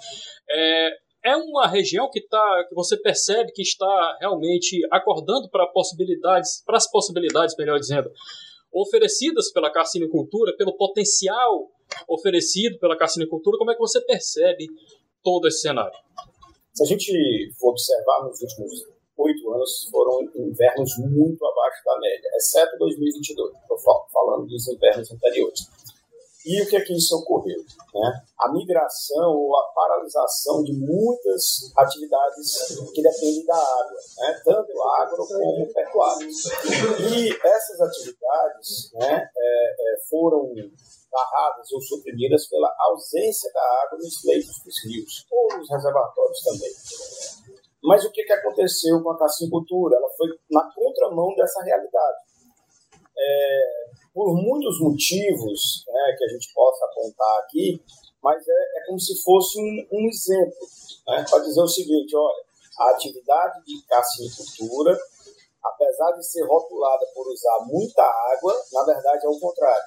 [0.49, 0.91] É,
[1.33, 6.77] é uma região que, tá, que você percebe que está realmente acordando para possibilidades, para
[6.77, 8.09] as possibilidades, melhor dizendo,
[8.73, 11.74] oferecidas pela carcinicultura, pelo potencial
[12.09, 14.67] oferecido pela carcinicultura, como é que você percebe
[15.23, 15.99] todo esse cenário?
[16.73, 22.31] Se a gente for observar nos últimos oito anos, foram invernos muito abaixo da média,
[22.35, 23.79] exceto 2022, estou
[24.13, 25.69] falando dos invernos anteriores.
[26.45, 27.59] E o que é que isso ocorreu?
[27.95, 28.23] Né?
[28.39, 34.43] A migração ou a paralisação de muitas atividades que dependem da água, né?
[34.45, 36.27] tanto agro como pecuária.
[36.29, 40.53] E essas atividades né, é, é, foram
[41.15, 46.73] barradas ou suprimidas pela ausência da água nos leitos dos rios, ou nos reservatórios também.
[47.85, 49.97] Mas o que, aconteceu com a cacicultura?
[49.97, 52.19] Ela foi na contramão dessa realidade.
[53.17, 57.81] É, por muitos motivos né, que a gente possa apontar aqui,
[58.21, 60.67] mas é, é como se fosse um, um exemplo
[61.07, 62.45] né, para dizer o seguinte: olha,
[62.81, 64.99] a atividade de cacicultura,
[65.63, 69.85] apesar de ser rotulada por usar muita água, na verdade é o contrário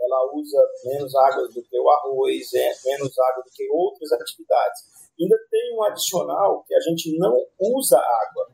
[0.00, 5.10] ela usa menos água do que o arroz, é, menos água do que outras atividades.
[5.18, 8.46] Ainda tem um adicional que a gente não usa água.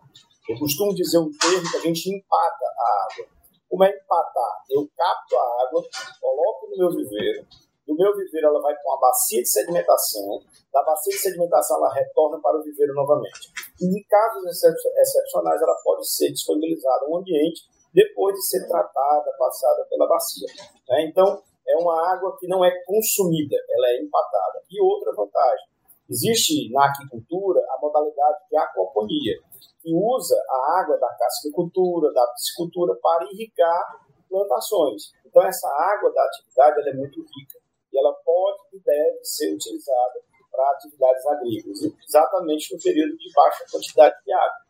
[0.49, 3.27] Eu costumo dizer um termo que a gente empata a água.
[3.69, 4.65] Como é empatar?
[4.71, 5.83] Eu capto a água,
[6.21, 7.47] coloco no meu viveiro,
[7.87, 10.41] do meu viveiro ela vai para uma bacia de sedimentação,
[10.73, 13.53] da bacia de sedimentação ela retorna para o viveiro novamente.
[13.81, 14.63] E em casos
[14.97, 17.63] excepcionais ela pode ser disponibilizada um ambiente
[17.95, 20.49] depois de ser tratada, passada pela bacia.
[20.89, 21.07] Né?
[21.07, 24.61] Então, é uma água que não é consumida, ela é empatada.
[24.69, 25.69] E outra vantagem,
[26.11, 29.39] existe na aquicultura a modalidade de aquaponia,
[29.81, 35.13] que usa a água da casquicultura, da piscicultura para irrigar plantações.
[35.25, 37.59] Então, essa água da atividade é muito rica
[37.93, 41.79] e ela pode e deve ser utilizada para atividades agrícolas,
[42.09, 44.64] exatamente no período de baixa quantidade de água.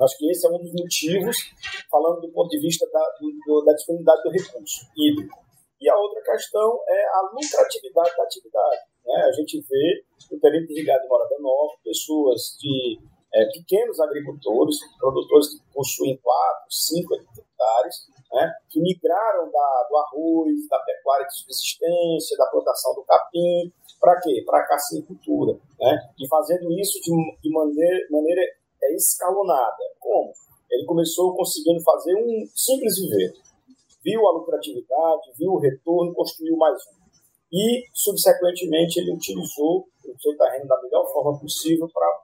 [0.00, 1.36] Acho que esse é um dos motivos,
[1.90, 3.04] falando do ponto de vista da,
[3.46, 5.36] do, da disponibilidade do recurso hídrico.
[5.80, 8.80] E a outra questão é a lucratividade da atividade.
[9.06, 9.22] Né?
[9.22, 12.98] A gente vê no perímetro irrigado de Morada Nova pessoas de
[13.34, 17.96] é, pequenos agricultores, produtores que possuem 4, 5 hectares,
[18.32, 24.20] né, que migraram da, do arroz, da pecuária de subsistência, da plantação do capim, para
[24.20, 24.42] quê?
[24.46, 25.58] Para a caçicultura.
[25.78, 25.98] Né?
[26.18, 28.42] E fazendo isso de, de maneira, maneira
[28.82, 29.76] é escalonada.
[29.98, 30.32] Como?
[30.70, 33.32] Ele começou conseguindo fazer um simples viver.
[34.04, 36.98] Viu a lucratividade, viu o retorno, construiu mais um.
[37.52, 42.22] E, subsequentemente, ele utilizou o seu terreno da melhor forma possível para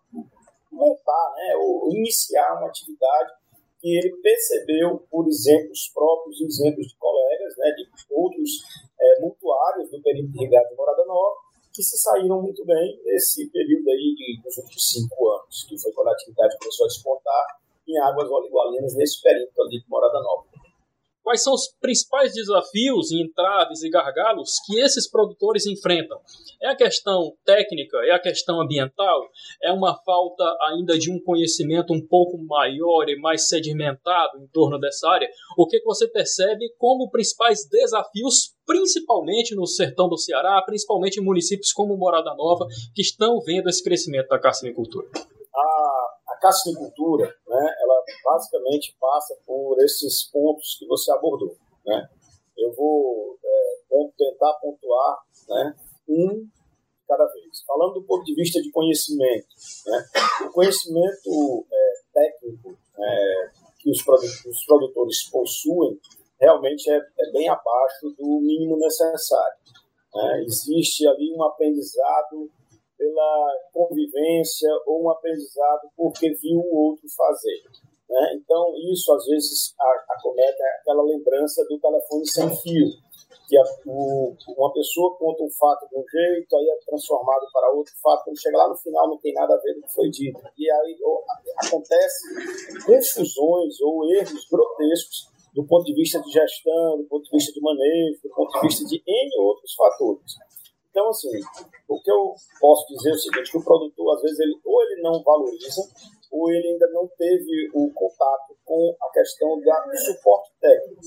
[0.71, 3.33] montar, né, ou iniciar uma atividade
[3.81, 8.51] que ele percebeu, por exemplos próprios, exemplos de colegas, né, de outros
[8.99, 11.37] é, mutuários do período irrigado de Morada Nova,
[11.75, 15.93] que se saíram muito bem nesse período aí de, dos últimos cinco anos, que foi
[15.93, 17.47] quando a atividade começou a despontar
[17.89, 20.47] em águas oligualinas nesse período ali de Morada Nova.
[21.25, 26.21] Quais são os principais desafios, entraves e gargalos que esses produtores enfrentam?
[26.63, 27.97] É a questão técnica?
[28.05, 29.23] É a questão ambiental?
[29.63, 34.79] É uma falta ainda de um conhecimento um pouco maior e mais sedimentado em torno
[34.79, 35.29] dessa área?
[35.57, 41.73] O que você percebe como principais desafios, principalmente no sertão do Ceará, principalmente em municípios
[41.73, 45.07] como Morada Nova, que estão vendo esse crescimento da carcinicultura?
[45.55, 51.57] A, a carcinicultura, né, ela basicamente passa por esses pontos que você abordou.
[51.85, 52.09] Né?
[52.57, 55.75] Eu vou é, tentar pontuar né,
[56.09, 56.47] um
[57.07, 57.63] cada vez.
[57.67, 59.49] Falando do ponto de vista de conhecimento,
[59.87, 60.05] né,
[60.47, 64.03] o conhecimento é, técnico é, que os,
[64.67, 66.01] produtores possuem
[66.45, 69.59] realmente é, é, bem abaixo do mínimo necessário.
[70.15, 70.45] Né?
[70.45, 72.51] Existe ali um aprendizado
[72.97, 77.63] pela convivência ou um aprendizado porque viu o outro fazer.
[78.09, 78.35] Né?
[78.35, 79.75] Então, isso às vezes
[80.11, 82.89] acomete aquela lembrança do telefone sem fio,
[83.49, 87.71] que a, o, uma pessoa conta um fato de um jeito, aí é transformado para
[87.71, 89.95] outro fato, quando chega lá no final não tem nada a ver com o que
[89.95, 90.41] foi dito.
[90.57, 91.25] E aí ou,
[91.67, 97.53] acontece confusões ou erros grotescos do ponto de vista de gestão, do ponto de vista
[97.53, 100.35] de manejo, do ponto de vista de N outros fatores.
[100.91, 101.31] Então, assim,
[101.89, 104.83] o que eu posso dizer é o seguinte, que o produtor, às vezes, ele, ou
[104.83, 105.83] ele não valoriza,
[106.31, 111.03] ou ele ainda não teve o contato com a questão do suporte técnico.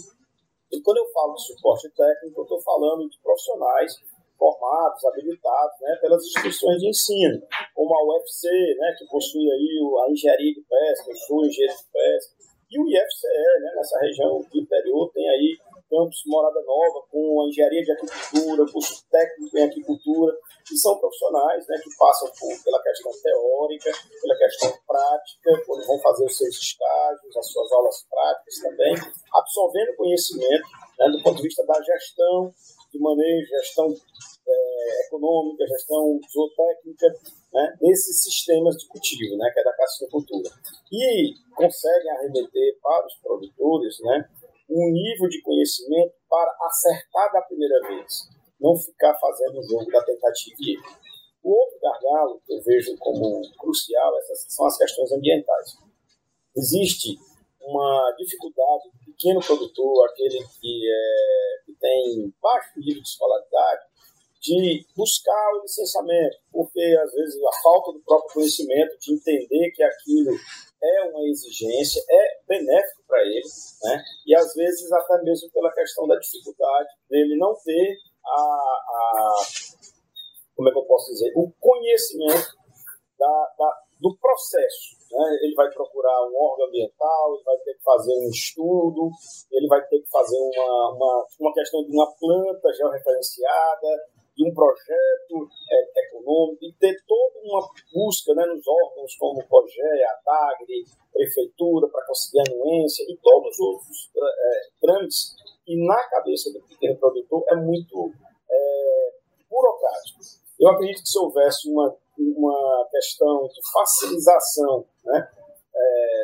[0.72, 3.94] E quando eu falo de suporte técnico, eu estou falando de profissionais
[4.38, 7.42] formados, habilitados né, pelas instituições de ensino,
[7.74, 11.92] como a UFC, né, que possui aí a engenharia de pesca, eu sou engenheiro de
[11.92, 12.36] pesca,
[12.70, 15.58] e o IFCE, né, nessa região do interior, tem aí
[15.90, 20.38] campus Morada Nova, com a engenharia de agricultura, curso técnico em agricultura,
[20.68, 23.92] que são profissionais né, que passam por, pela questão teórica,
[24.22, 28.96] pela questão prática, quando vão fazer os seus estágios, as suas aulas práticas também,
[29.34, 30.68] absorvendo conhecimento
[31.00, 32.54] né, do ponto de vista da gestão,
[32.92, 37.08] de manejo, gestão é, econômica, gestão zootécnica,
[37.54, 40.50] né, nesses sistemas de cultivo, né, que é da caçicultura.
[40.92, 44.30] E conseguem arremeter para os produtores né,
[44.70, 50.04] um nível de conhecimento para acertar da primeira vez, não ficar fazendo o jogo da
[50.04, 50.78] tentativa e.
[51.44, 55.78] O outro gargalo que eu vejo como crucial essas são as questões ambientais.
[56.58, 57.18] Existe
[57.62, 63.86] uma dificuldade do pequeno produtor, aquele que, é, que tem baixo nível de escolaridade,
[64.42, 69.84] de buscar o licenciamento, porque às vezes a falta do próprio conhecimento, de entender que
[69.84, 70.32] aquilo
[70.84, 73.42] é uma exigência, é benéfico para ele,
[73.84, 74.04] né?
[74.26, 79.36] e às vezes até mesmo pela questão da dificuldade dele não ter a, a
[80.58, 82.58] como é que eu posso dizer, o conhecimento
[83.18, 84.98] da, da, do processo.
[85.12, 85.38] Né?
[85.44, 89.10] Ele vai procurar um órgão ambiental, ele vai ter que fazer um estudo,
[89.52, 93.88] ele vai ter que fazer uma, uma, uma questão de uma planta georreferenciada,
[94.38, 99.48] de um projeto é, econômico, e ter toda uma busca né, nos órgãos como o
[99.48, 105.36] COGE, a TAGRE, Prefeitura, para conseguir anuência e todos os outros é, trâmites,
[105.68, 108.14] e na cabeça do pequeno produtor é muito
[108.50, 109.14] é,
[109.50, 110.20] burocrático.
[110.60, 115.28] Eu acredito que se houvesse uma, uma questão de facilitação, né,
[115.76, 116.24] é,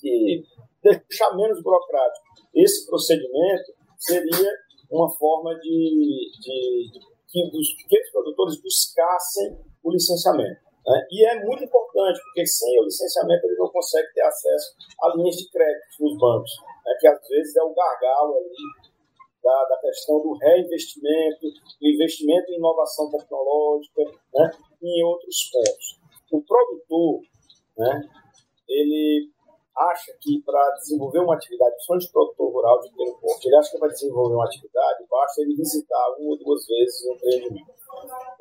[0.00, 0.44] de
[0.82, 4.50] deixar menos burocrático esse procedimento, seria
[4.90, 10.60] uma forma de, de, de que os pequenos produtores buscassem o licenciamento.
[10.86, 11.06] Né?
[11.10, 15.36] E é muito importante, porque sem o licenciamento ele não consegue ter acesso a linhas
[15.36, 16.50] de crédito nos bancos,
[16.84, 16.94] né?
[17.00, 18.92] que às vezes é o gargalo ali
[19.42, 21.40] da, da questão do reinvestimento,
[21.80, 24.04] do investimento em inovação tecnológica
[24.34, 24.50] né?
[24.82, 26.00] e em outros pontos.
[26.30, 27.20] O produtor,
[27.78, 28.08] né?
[28.68, 29.31] ele
[29.76, 33.70] acha que para desenvolver uma atividade, principalmente o produtor rural de pequeno porte, ele acha
[33.70, 37.72] que para desenvolver uma atividade, basta ele visitar uma ou duas vezes o empreendimento.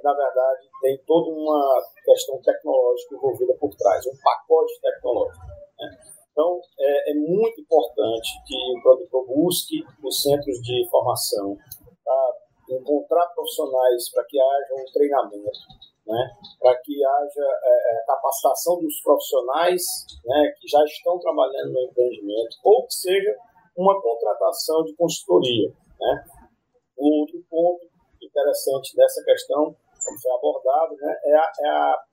[0.04, 5.46] Na verdade, tem toda uma questão tecnológica envolvida por trás, um pacote tecnológico.
[5.80, 5.90] Né?
[6.32, 11.58] Então, é, é, muito importante que o produtor busque os centros de formação
[12.04, 15.60] para encontrar profissionais para que haja um treinamento
[16.06, 19.84] né, para que haja é, é, capacitação dos profissionais
[20.26, 23.36] né, que já estão trabalhando no empreendimento, ou que seja
[23.76, 25.70] uma contratação de consultoria.
[26.00, 26.26] Né.
[26.98, 27.88] O outro ponto
[28.22, 32.04] interessante dessa questão, como foi abordado, né, é, a, é a,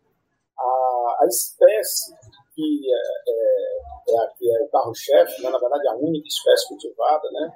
[0.58, 2.14] a, a espécie
[2.54, 7.52] que é, é, é, é o carro-chefe, né, na verdade a única espécie cultivada, né,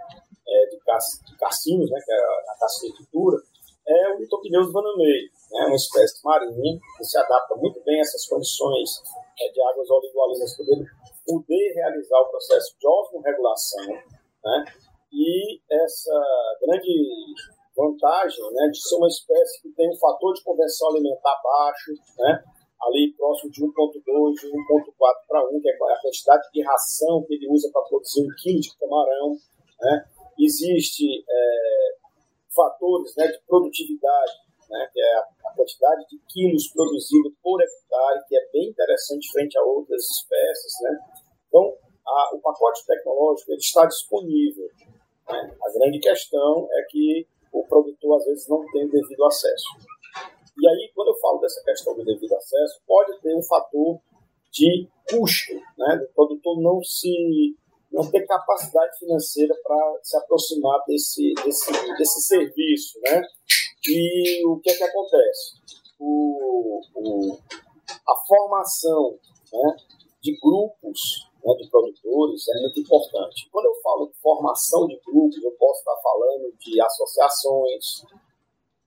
[0.47, 3.39] é, de, de cassinos, né, que é a cassinicultura,
[3.87, 8.27] é o Litopneus vanamei, né, uma espécie marinha que se adapta muito bem a essas
[8.27, 9.03] condições
[9.39, 10.85] é, de águas oligoalinas, poder,
[11.27, 13.87] poder realizar o processo de osmorregulação,
[14.45, 14.65] né,
[15.13, 16.25] e essa
[16.63, 17.35] grande
[17.77, 22.43] vantagem né, de ser uma espécie que tem um fator de conversão alimentar baixo, né,
[22.83, 27.35] ali próximo de 1,2, de 1,4 para 1, que é a quantidade de ração que
[27.35, 29.37] ele usa para produzir um quilo de camarão.
[29.81, 30.05] Né?
[30.39, 31.97] Existe é,
[32.55, 34.33] fatores né, de produtividade,
[34.73, 39.59] né, que é a quantidade de quilos produzido por hectare, que é bem interessante frente
[39.59, 40.73] a outras espécies.
[40.81, 40.99] Né?
[41.49, 44.69] Então, a, o pacote tecnológico está disponível.
[45.29, 45.57] Né?
[45.63, 49.67] A grande questão é que o produtor, às vezes, não tem o devido acesso.
[50.59, 54.01] E aí, quando eu falo dessa questão do devido acesso, pode ter um fator
[54.51, 55.97] de custo, né?
[55.97, 57.57] Do produtor não se
[57.91, 63.23] não ter capacidade financeira para se aproximar desse, desse, desse serviço, né?
[63.89, 65.55] E o que é que acontece?
[65.99, 67.39] O, o,
[68.09, 69.19] a formação
[69.53, 69.77] né,
[70.23, 73.49] de grupos né, de produtores é muito importante.
[73.51, 78.05] Quando eu falo de formação de grupos, eu posso estar falando de associações,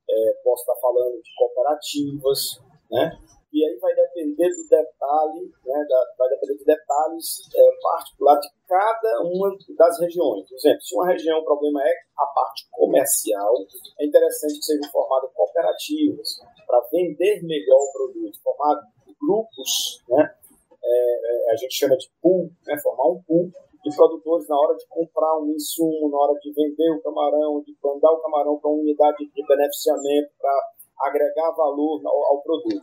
[0.10, 3.20] é, posso estar falando de cooperativas, né?
[3.56, 8.52] E aí vai depender do detalhe, né, da, vai depender de detalhes é, particulares de
[8.68, 10.46] cada uma das regiões.
[10.50, 13.54] Por exemplo, se uma região o problema é a parte comercial,
[13.98, 18.76] é interessante que sejam formadas cooperativas para vender melhor o produto, formar
[19.22, 20.36] grupos, né,
[20.84, 23.50] é, é, a gente chama de pool, né, formar um pool
[23.86, 27.74] de produtores na hora de comprar um insumo, na hora de vender o camarão, de
[27.82, 32.82] mandar o camarão para uma unidade de beneficiamento, para agregar valor ao, ao produto.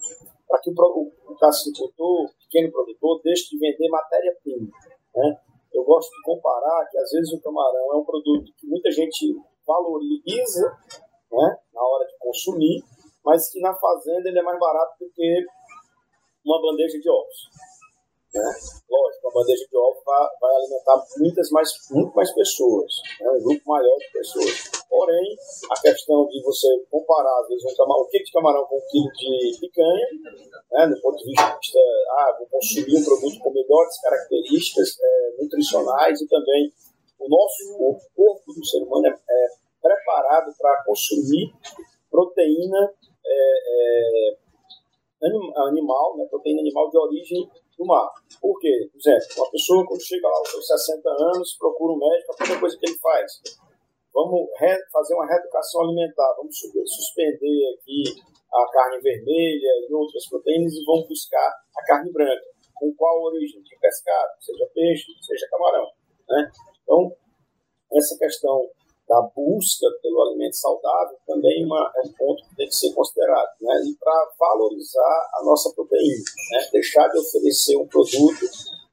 [0.49, 4.69] Para que o, o, o cacicultor, o pequeno produtor, deixe de vender matéria-prima.
[5.15, 5.37] Né?
[5.73, 9.35] Eu gosto de comparar que, às vezes, o camarão é um produto que muita gente
[9.67, 10.69] valoriza
[11.33, 12.83] né, na hora de consumir,
[13.25, 15.47] mas que na fazenda ele é mais barato do que
[16.45, 17.49] uma bandeja de ovos.
[18.35, 18.41] Né?
[18.89, 23.31] Lógico, a bandeja de ovos vai, vai, alimentar muitas mais, muito mais pessoas, né?
[23.31, 24.71] um grupo maior de pessoas.
[24.89, 25.37] Porém,
[25.71, 28.87] a questão de você comparar, às vezes, um, camarão, um quilo de camarão com um
[28.89, 30.07] quilo de picanha,
[30.73, 30.87] né?
[30.87, 31.79] do ponto de vista,
[32.11, 36.73] ah, vou consumir um produto com melhores características é, nutricionais e também
[37.19, 39.49] o nosso o corpo do ser humano é, é
[39.83, 41.53] preparado para consumir
[42.11, 42.93] proteína
[43.27, 44.37] é, é
[45.69, 46.27] animal, né?
[46.31, 48.09] proteína animal de origem do mar.
[48.41, 48.89] Por quê?
[48.91, 52.37] Por exemplo, uma pessoa quando chega lá aos seus 60 anos, procura um médico, a
[52.37, 53.33] primeira coisa que ele faz,
[54.13, 54.49] vamos
[54.93, 58.05] fazer uma reeducação alimentar, vamos suspender aqui
[58.53, 62.45] a carne vermelha e outras proteínas e vamos buscar a carne branca.
[62.75, 63.63] Com qual origem?
[63.63, 65.87] De pescado, seja peixe, seja camarão.
[66.29, 66.51] Né?
[66.83, 67.17] Então,
[67.95, 68.69] essa questão
[69.13, 72.95] da busca pelo alimento saudável também é uma, é um ponto que tem que ser
[72.95, 73.51] considerado.
[73.61, 73.83] Né?
[73.85, 76.69] E para valorizar a nossa proteína, né?
[76.73, 78.47] deixar de oferecer um produto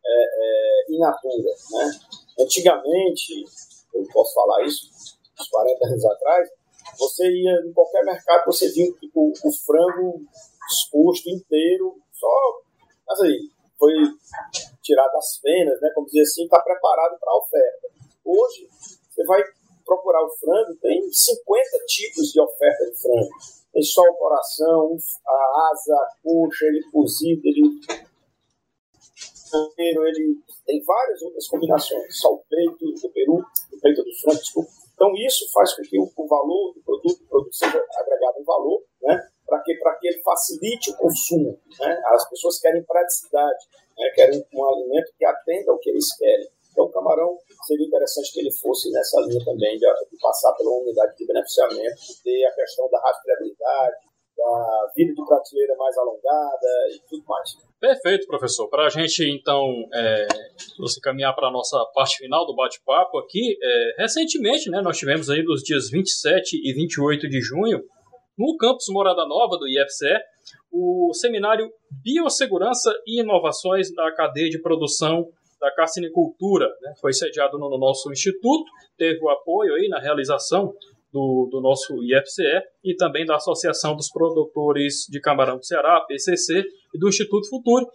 [0.05, 1.51] é, é, in natura.
[1.71, 1.91] Né?
[2.37, 3.45] Antigamente,
[3.93, 4.89] eu posso falar isso,
[5.39, 6.49] uns 40 anos atrás,
[6.99, 10.21] você ia em qualquer mercado, você via o, o frango
[10.69, 13.93] exposto inteiro, só, aí, foi
[14.83, 17.87] tirado das penas, né, como dizer assim, está preparado para a oferta.
[18.25, 18.67] Hoje,
[19.09, 19.41] você vai
[19.89, 23.29] procurar o frango, tem 50 tipos de oferta de frango.
[23.73, 27.79] Tem só o coração, a asa, a coxa, ele cozido, ele
[29.81, 33.37] ele tem várias outras combinações, só o peito do peru,
[33.73, 34.69] o peito do frango, desculpa.
[34.93, 38.43] Então isso faz com que o, o valor do produto, o produto seja agregado um
[38.43, 41.59] valor, né, para que, que ele facilite o consumo.
[41.79, 42.01] Né?
[42.05, 43.65] As pessoas querem praticidade,
[43.97, 44.11] né?
[44.13, 46.47] querem um alimento que atenda ao que eles querem.
[46.71, 47.37] Então, o camarão
[47.69, 52.01] seria interessante que ele fosse nessa linha também, de, de passar pela unidade de beneficiamento,
[52.01, 57.57] de ter a questão da rastreabilidade, da vida de prateleira mais alongada e tudo mais.
[57.79, 58.69] Perfeito, professor.
[58.69, 60.27] Para a gente, então, é,
[60.79, 65.29] você caminhar para a nossa parte final do bate-papo aqui, é, recentemente, né, nós tivemos
[65.29, 67.83] aí nos dias 27 e 28 de junho,
[68.37, 70.17] no campus Morada Nova do IFCE,
[70.71, 71.69] o seminário
[72.01, 75.27] Biossegurança e Inovações da Cadeia de Produção
[75.59, 76.93] da carcinicultura, né?
[76.99, 78.65] foi sediado no, nosso instituto,
[78.97, 80.73] teve o apoio aí na realização
[81.11, 86.63] do, do, nosso IFCE e também da Associação dos Produtores de Camarão do Ceará, PCC,
[86.93, 87.87] e do Instituto Futuro,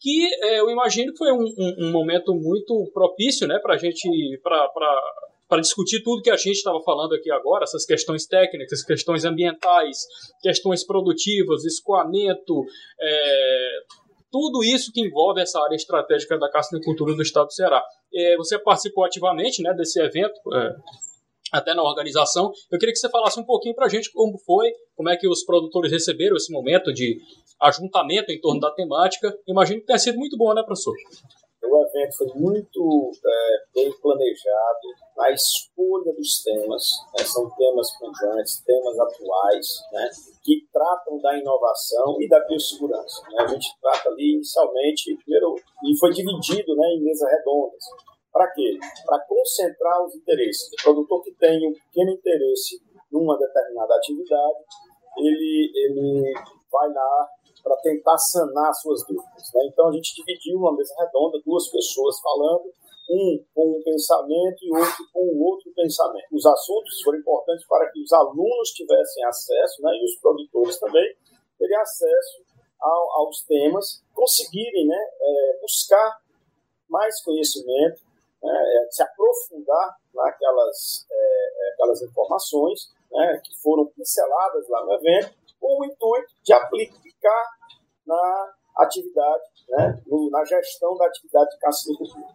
[0.00, 3.78] que é, eu imagino que foi um, um, um momento muito propício né, para a
[3.78, 4.08] gente,
[4.42, 9.98] para discutir tudo que a gente estava falando aqui agora, essas questões técnicas, questões ambientais,
[10.42, 12.64] questões produtivas, escoamento,
[13.00, 13.78] é,
[14.34, 17.80] tudo isso que envolve essa área estratégica da carcinicultura do estado do Ceará.
[18.12, 20.74] É, você participou ativamente né, desse evento, é,
[21.52, 22.50] até na organização.
[22.68, 25.28] Eu queria que você falasse um pouquinho para a gente como foi, como é que
[25.28, 27.16] os produtores receberam esse momento de
[27.62, 29.32] ajuntamento em torno da temática.
[29.46, 30.96] Imagino que tenha sido muito bom, né, professor?
[31.66, 36.84] O evento foi muito é, bem planejado na escolha dos temas.
[37.16, 37.24] Né?
[37.24, 40.10] São temas pujantes, temas atuais, né?
[40.42, 43.22] que tratam da inovação e da biossegurança.
[43.30, 43.42] Né?
[43.42, 45.54] A gente trata ali inicialmente, primeiro,
[45.84, 47.84] e foi dividido né, em mesas redondas.
[48.32, 48.78] Para quê?
[49.06, 50.68] Para concentrar os interesses.
[50.72, 54.58] O produtor que tem um pequeno interesse numa determinada atividade,
[55.18, 56.34] ele, ele
[56.70, 57.28] vai lá
[57.64, 59.50] para tentar sanar suas dúvidas.
[59.54, 59.62] Né?
[59.72, 62.70] Então a gente dividiu uma mesa redonda, duas pessoas falando,
[63.10, 66.26] um com um pensamento e outro com outro pensamento.
[66.30, 71.16] Os assuntos foram importantes para que os alunos tivessem acesso, né, e os produtores também,
[71.58, 72.44] terem acesso
[72.80, 76.20] ao, aos temas, conseguirem né, é, buscar
[76.88, 78.00] mais conhecimento,
[78.42, 81.44] né, é, se aprofundar naquelas é,
[81.74, 86.52] aquelas informações né, que foram pinceladas lá no evento, com o intuito de
[87.24, 87.44] aplicar
[88.06, 92.26] na atividade, né, na gestão da atividade de caçicultura.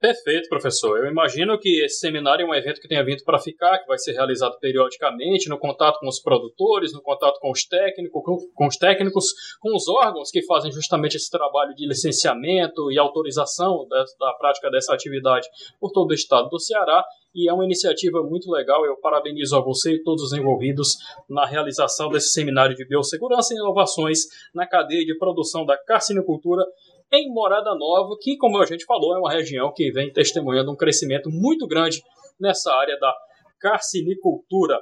[0.00, 0.96] Perfeito, professor.
[0.98, 3.98] Eu imagino que esse seminário é um evento que tenha vindo para ficar, que vai
[3.98, 8.22] ser realizado periodicamente, no contato com os produtores, no contato com os técnicos,
[8.54, 9.24] com, os técnicos,
[9.60, 14.70] com os órgãos que fazem justamente esse trabalho de licenciamento e autorização da, da prática
[14.70, 15.48] dessa atividade
[15.80, 17.04] por todo o estado do Ceará.
[17.34, 18.86] E é uma iniciativa muito legal.
[18.86, 20.96] Eu parabenizo a você e todos os envolvidos
[21.28, 24.20] na realização desse seminário de biossegurança e inovações
[24.54, 26.64] na cadeia de produção da carcinicultura
[27.12, 30.76] em Morada Nova, que, como a gente falou, é uma região que vem testemunhando um
[30.76, 32.02] crescimento muito grande
[32.38, 33.14] nessa área da
[33.58, 34.78] carcinicultura.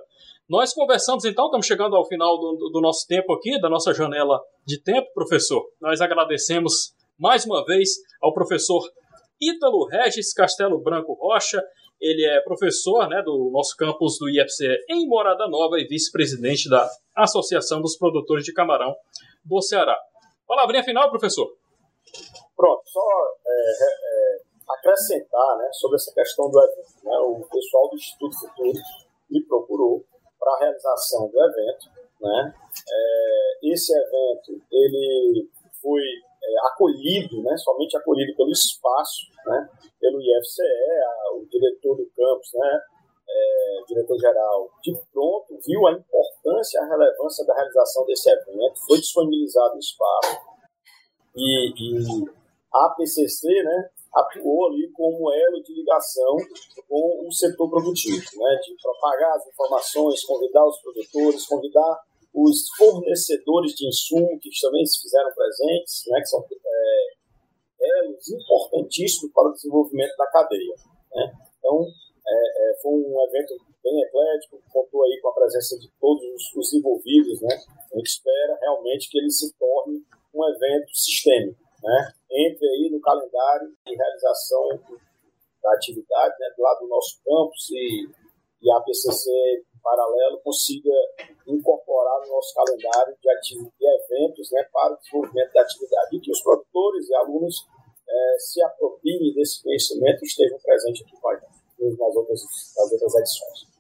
[0.49, 4.41] Nós conversamos então, estamos chegando ao final do, do, nosso tempo aqui, da nossa janela
[4.65, 5.65] de tempo, professor.
[5.81, 7.91] Nós agradecemos mais uma vez
[8.23, 8.83] ao professor
[9.41, 11.63] Ítalo Regis Castelo Branco Rocha.
[12.01, 16.89] Ele é professor né, do nosso campus do IFCE em Morada Nova e vice-presidente da
[17.17, 18.95] Associação dos Produtores de Camarão
[19.45, 19.97] do Ceará.
[20.47, 21.49] Palavrinha final, professor.
[22.57, 23.03] Pronto, só
[23.47, 24.39] é, é,
[24.69, 27.05] acrescentar né, sobre essa questão do evento.
[27.05, 28.73] Né, o pessoal do Instituto Futuro
[29.31, 30.05] me procurou
[30.39, 31.87] para a realização do evento.
[32.21, 32.55] Né,
[32.91, 35.51] é, esse evento ele
[35.83, 39.69] foi é, acolhido, né, somente acolhido pelo espaço, né,
[40.01, 42.81] pelo IFCE, a, o diretor do campus, né,
[43.29, 49.75] é, diretor-geral, de pronto viu a importância a relevância da realização desse evento, foi disponibilizado
[49.75, 50.39] o espaço,
[51.37, 56.37] e, e a PCC né, atuou ali como elo de ligação
[56.89, 62.01] com o setor produtivo, né, de propagar as informações, convidar os produtores, convidar
[62.35, 67.17] os fornecedores de insumo que também se fizeram presentes, né, que são é,
[67.81, 70.75] elos importantíssimos para o desenvolvimento da cadeia.
[71.15, 71.33] Né.
[71.59, 71.87] Então,
[72.29, 76.57] é, é, foi um evento bem eclético, contou aí com a presença de todos os,
[76.57, 77.57] os envolvidos, né?
[77.93, 80.03] A gente espera realmente que ele se torne
[80.35, 82.13] um evento sistêmico, né?
[82.37, 84.69] Entre aí no calendário de realização
[85.63, 88.09] da atividade, né, do lado do nosso campus e,
[88.63, 90.93] e a PCC em paralelo consiga
[91.47, 96.31] incorporar no nosso calendário de, de eventos né, para o desenvolvimento da atividade e que
[96.31, 97.67] os produtores e alunos
[98.09, 102.41] é, se apropriem desse conhecimento e estejam presentes aqui com a gente nas outras,
[102.77, 103.77] nas outras edições.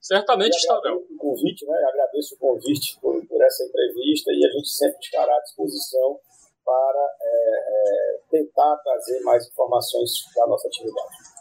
[0.00, 0.96] Certamente estarão.
[0.96, 1.76] O convite, né?
[1.88, 6.18] Agradeço o convite por, por, essa entrevista e a gente sempre estará à disposição
[6.64, 11.40] para é, é, tentar trazer mais informações da nossa atividade.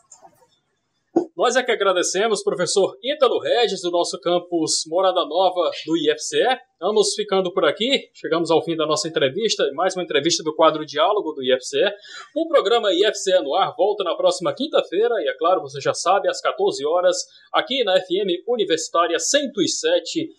[1.35, 6.43] Nós é que agradecemos, professor Ítalo Regis, do nosso campus Morada Nova do IFCE.
[6.79, 10.85] Vamos ficando por aqui, chegamos ao fim da nossa entrevista, mais uma entrevista do quadro
[10.85, 11.93] Diálogo do IFCE.
[12.35, 16.29] O programa IFCE no ar volta na próxima quinta-feira, e é claro, você já sabe,
[16.29, 17.17] às 14 horas,
[17.53, 20.29] aqui na FM Universitária 107,9.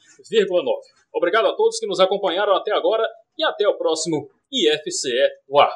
[1.14, 3.08] Obrigado a todos que nos acompanharam até agora
[3.38, 5.72] e até o próximo IFCE no ar.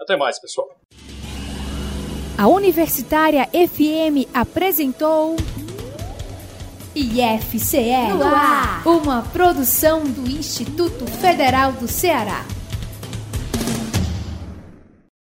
[0.00, 0.68] Até mais, pessoal.
[2.36, 5.36] A Universitária FM apresentou
[6.94, 7.92] IFCE,
[8.84, 12.44] uma produção do Instituto Federal do Ceará.